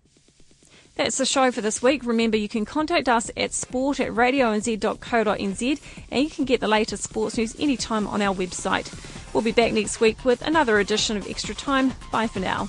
That's 0.94 1.16
the 1.16 1.24
show 1.24 1.50
for 1.50 1.62
this 1.62 1.82
week. 1.82 2.04
Remember, 2.04 2.36
you 2.36 2.48
can 2.48 2.66
contact 2.66 3.08
us 3.08 3.30
at 3.34 3.54
sport 3.54 3.98
at 3.98 4.10
radionz.co.nz 4.10 5.80
and 6.10 6.22
you 6.22 6.30
can 6.30 6.44
get 6.44 6.60
the 6.60 6.68
latest 6.68 7.04
sports 7.04 7.38
news 7.38 7.58
anytime 7.58 8.06
on 8.06 8.20
our 8.20 8.34
website. 8.34 8.92
We'll 9.32 9.42
be 9.42 9.52
back 9.52 9.72
next 9.72 10.00
week 10.00 10.24
with 10.24 10.42
another 10.42 10.78
edition 10.78 11.16
of 11.16 11.28
Extra 11.28 11.54
Time. 11.54 11.94
Bye 12.10 12.26
for 12.26 12.40
now. 12.40 12.68